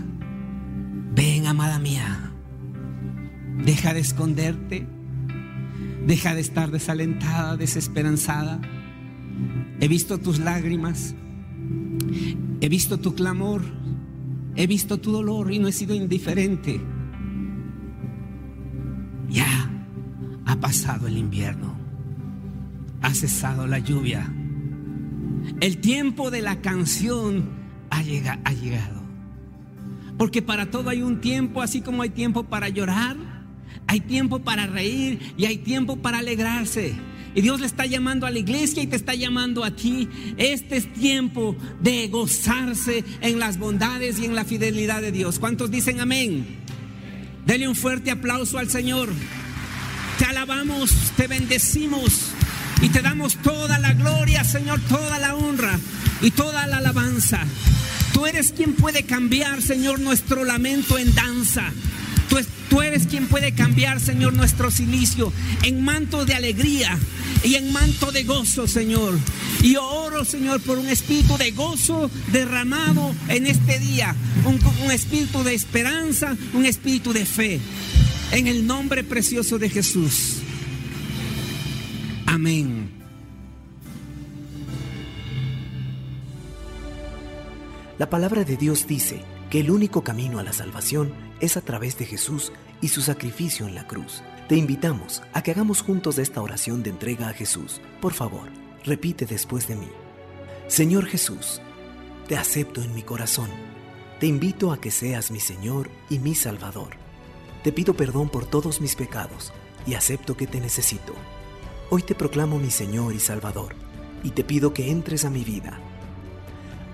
Ven, 1.15 1.47
amada 1.47 1.79
mía. 1.79 2.33
Deja 3.65 3.95
de 3.95 4.01
esconderte. 4.01 4.89
Deja 6.05 6.35
de 6.35 6.41
estar 6.41 6.73
desalentada, 6.73 7.57
desesperanzada. 7.57 8.61
He 9.79 9.87
visto 9.87 10.19
tus 10.19 10.41
lágrimas. 10.41 11.15
He 12.61 12.69
visto 12.69 12.99
tu 12.99 13.15
clamor. 13.15 13.63
He 14.57 14.67
visto 14.67 14.99
tu 14.99 15.13
dolor 15.13 15.53
y 15.53 15.61
no 15.61 15.69
he 15.69 15.73
sido 15.73 15.95
indiferente. 15.95 16.81
Ya 19.29 19.71
ha 20.45 20.57
pasado 20.57 21.07
el 21.07 21.17
invierno. 21.17 21.77
Ha 23.01 23.15
cesado 23.15 23.69
la 23.69 23.79
lluvia. 23.79 24.29
El 25.61 25.79
tiempo 25.79 26.33
de 26.33 26.43
la 26.43 26.61
canción 26.61 27.49
ha, 27.91 28.03
llegado. 28.03 29.00
Porque 30.21 30.43
para 30.43 30.71
todo 30.71 30.91
hay 30.91 31.01
un 31.01 31.23
tiempo, 31.23 31.63
así 31.63 31.81
como 31.81 32.03
hay 32.03 32.11
tiempo 32.11 32.43
para 32.45 32.69
llorar, 32.69 33.17
hay 33.87 34.01
tiempo 34.01 34.41
para 34.41 34.67
reír 34.67 35.19
y 35.39 35.47
hay 35.47 35.57
tiempo 35.57 35.97
para 35.97 36.19
alegrarse. 36.19 36.93
Y 37.35 37.41
Dios 37.41 37.59
le 37.59 37.65
está 37.65 37.87
llamando 37.87 38.27
a 38.27 38.31
la 38.31 38.39
iglesia 38.39 38.83
y 38.83 38.87
te 38.87 38.97
está 38.97 39.15
llamando 39.15 39.65
a 39.65 39.71
ti. 39.71 40.11
Este 40.37 40.77
es 40.77 40.93
tiempo 40.93 41.57
de 41.81 42.09
gozarse 42.09 43.03
en 43.23 43.39
las 43.39 43.57
bondades 43.59 44.19
y 44.19 44.27
en 44.27 44.35
la 44.35 44.45
fidelidad 44.45 45.01
de 45.01 45.11
Dios. 45.11 45.39
¿Cuántos 45.39 45.71
dicen 45.71 46.01
amén? 46.01 46.45
Dele 47.47 47.67
un 47.67 47.75
fuerte 47.75 48.11
aplauso 48.11 48.59
al 48.59 48.69
Señor. 48.69 49.09
Te 50.19 50.27
alabamos, 50.27 50.93
te 51.17 51.29
bendecimos 51.29 52.33
y 52.83 52.91
te 52.91 53.01
damos 53.01 53.37
toda 53.37 53.79
la 53.79 53.95
gloria, 53.95 54.45
Señor, 54.45 54.81
toda 54.87 55.19
la 55.19 55.35
honra 55.35 55.81
y 56.21 56.31
toda 56.31 56.67
la 56.67 56.77
alabanza. 56.77 57.47
Tú 58.21 58.27
eres 58.27 58.53
quien 58.53 58.75
puede 58.75 59.05
cambiar, 59.05 59.63
Señor, 59.63 59.99
nuestro 59.99 60.45
lamento 60.45 60.99
en 60.99 61.15
danza. 61.15 61.73
Tú, 62.69 62.83
eres 62.83 63.07
quien 63.07 63.27
puede 63.29 63.53
cambiar, 63.53 63.99
Señor, 63.99 64.35
nuestro 64.35 64.71
silicio 64.71 65.33
en 65.63 65.83
manto 65.83 66.27
de 66.27 66.35
alegría 66.35 66.99
y 67.43 67.55
en 67.55 67.73
manto 67.73 68.13
de 68.13 68.25
gozo, 68.25 68.69
Señor. 68.69 69.19
Y 69.63 69.77
oro, 69.77 70.27
Señor, 70.27 70.61
por 70.61 70.77
un 70.77 70.89
espíritu 70.89 71.39
de 71.39 71.53
gozo 71.53 72.11
derramado 72.31 73.15
en 73.29 73.47
este 73.47 73.79
día, 73.79 74.15
un, 74.45 74.59
un 74.85 74.91
espíritu 74.91 75.43
de 75.43 75.55
esperanza, 75.55 76.37
un 76.53 76.67
espíritu 76.67 77.15
de 77.15 77.25
fe. 77.25 77.59
En 78.33 78.49
el 78.49 78.67
nombre 78.67 79.03
precioso 79.03 79.59
de 79.59 79.71
Jesús. 79.71 80.41
Amén. 82.27 83.00
La 88.01 88.09
palabra 88.09 88.45
de 88.45 88.57
Dios 88.57 88.87
dice 88.87 89.21
que 89.51 89.61
el 89.61 89.71
único 89.71 90.03
camino 90.03 90.39
a 90.39 90.43
la 90.43 90.55
salvación 90.55 91.13
es 91.39 91.59
a 91.59 91.61
través 91.61 91.99
de 91.99 92.07
Jesús 92.07 92.51
y 92.81 92.89
su 92.89 93.03
sacrificio 93.03 93.67
en 93.67 93.75
la 93.75 93.87
cruz. 93.87 94.23
Te 94.49 94.57
invitamos 94.57 95.23
a 95.35 95.43
que 95.43 95.51
hagamos 95.51 95.83
juntos 95.83 96.17
esta 96.17 96.41
oración 96.41 96.83
de 96.83 96.89
entrega 96.89 97.29
a 97.29 97.35
Jesús. 97.35 97.83
Por 98.01 98.15
favor, 98.15 98.49
repite 98.87 99.27
después 99.27 99.69
de 99.69 99.77
mí. 99.77 99.89
Señor 100.67 101.05
Jesús, 101.05 101.61
te 102.27 102.39
acepto 102.39 102.83
en 102.83 102.95
mi 102.95 103.03
corazón. 103.03 103.51
Te 104.19 104.27
invito 104.27 104.73
a 104.73 104.81
que 104.81 104.91
seas 104.91 105.31
mi 105.31 105.39
Señor 105.39 105.91
y 106.09 106.21
mi 106.21 106.35
Salvador. 106.35 106.97
Te 107.63 107.71
pido 107.71 107.93
perdón 107.93 108.31
por 108.31 108.47
todos 108.47 108.81
mis 108.81 108.97
pecados 108.97 109.53
y 109.87 109.93
acepto 109.93 110.39
que 110.39 110.47
te 110.47 110.59
necesito. 110.59 111.13
Hoy 111.91 112.03
te 112.03 112.15
proclamo 112.15 112.59
mi 112.59 112.71
Señor 112.71 113.13
y 113.13 113.21
Salvador, 113.21 113.75
y 114.23 114.31
te 114.31 114.43
pido 114.43 114.73
que 114.73 114.91
entres 114.91 115.27
a 115.27 115.31
mi 115.31 115.45
vida. 115.45 115.79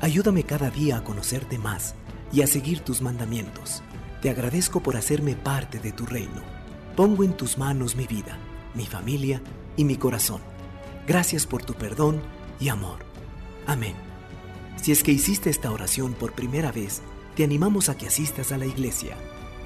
Ayúdame 0.01 0.45
cada 0.45 0.71
día 0.71 0.99
a 0.99 1.05
conocerte 1.05 1.59
más 1.59 1.95
y 2.33 2.43
a 2.43 2.47
seguir 2.47 2.81
tus 2.81 3.03
mandamientos. 3.03 3.83
Te 4.21 4.31
agradezco 4.31 4.83
por 4.83 4.97
hacerme 4.97 5.35
parte 5.35 5.79
de 5.79 5.93
tu 5.93 6.07
reino. 6.07 6.43
Pongo 6.97 7.25
en 7.25 7.37
tus 7.37 7.59
manos 7.59 7.97
mi 7.97 8.07
vida, 8.07 8.39
mi 8.75 8.87
familia 8.87 9.43
y 9.77 9.85
mi 9.85 9.97
corazón. 9.97 10.41
Gracias 11.07 11.47
por 11.47 11.65
tu 11.65 11.75
perdón 11.75 12.21
y 12.59 12.69
amor. 12.69 12.99
Amén. 13.67 13.95
Si 14.77 14.93
es 14.93 15.03
que 15.03 15.13
hiciste 15.13 15.51
esta 15.51 15.71
oración 15.71 16.15
por 16.15 16.33
primera 16.33 16.73
vez, 16.73 17.03
te 17.35 17.45
animamos 17.45 17.89
a 17.89 17.97
que 17.97 18.07
asistas 18.07 18.53
a 18.53 18.59
la 18.59 18.67
iglesia 18.67 19.17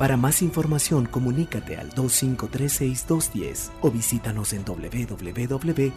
para 0.01 0.17
más 0.17 0.41
información, 0.41 1.05
comunícate 1.05 1.77
al 1.77 1.91
2536210 1.91 3.71
o 3.83 3.91
visítanos 3.91 4.55
en 4.55 4.65
www.cdf.net. 4.65 5.91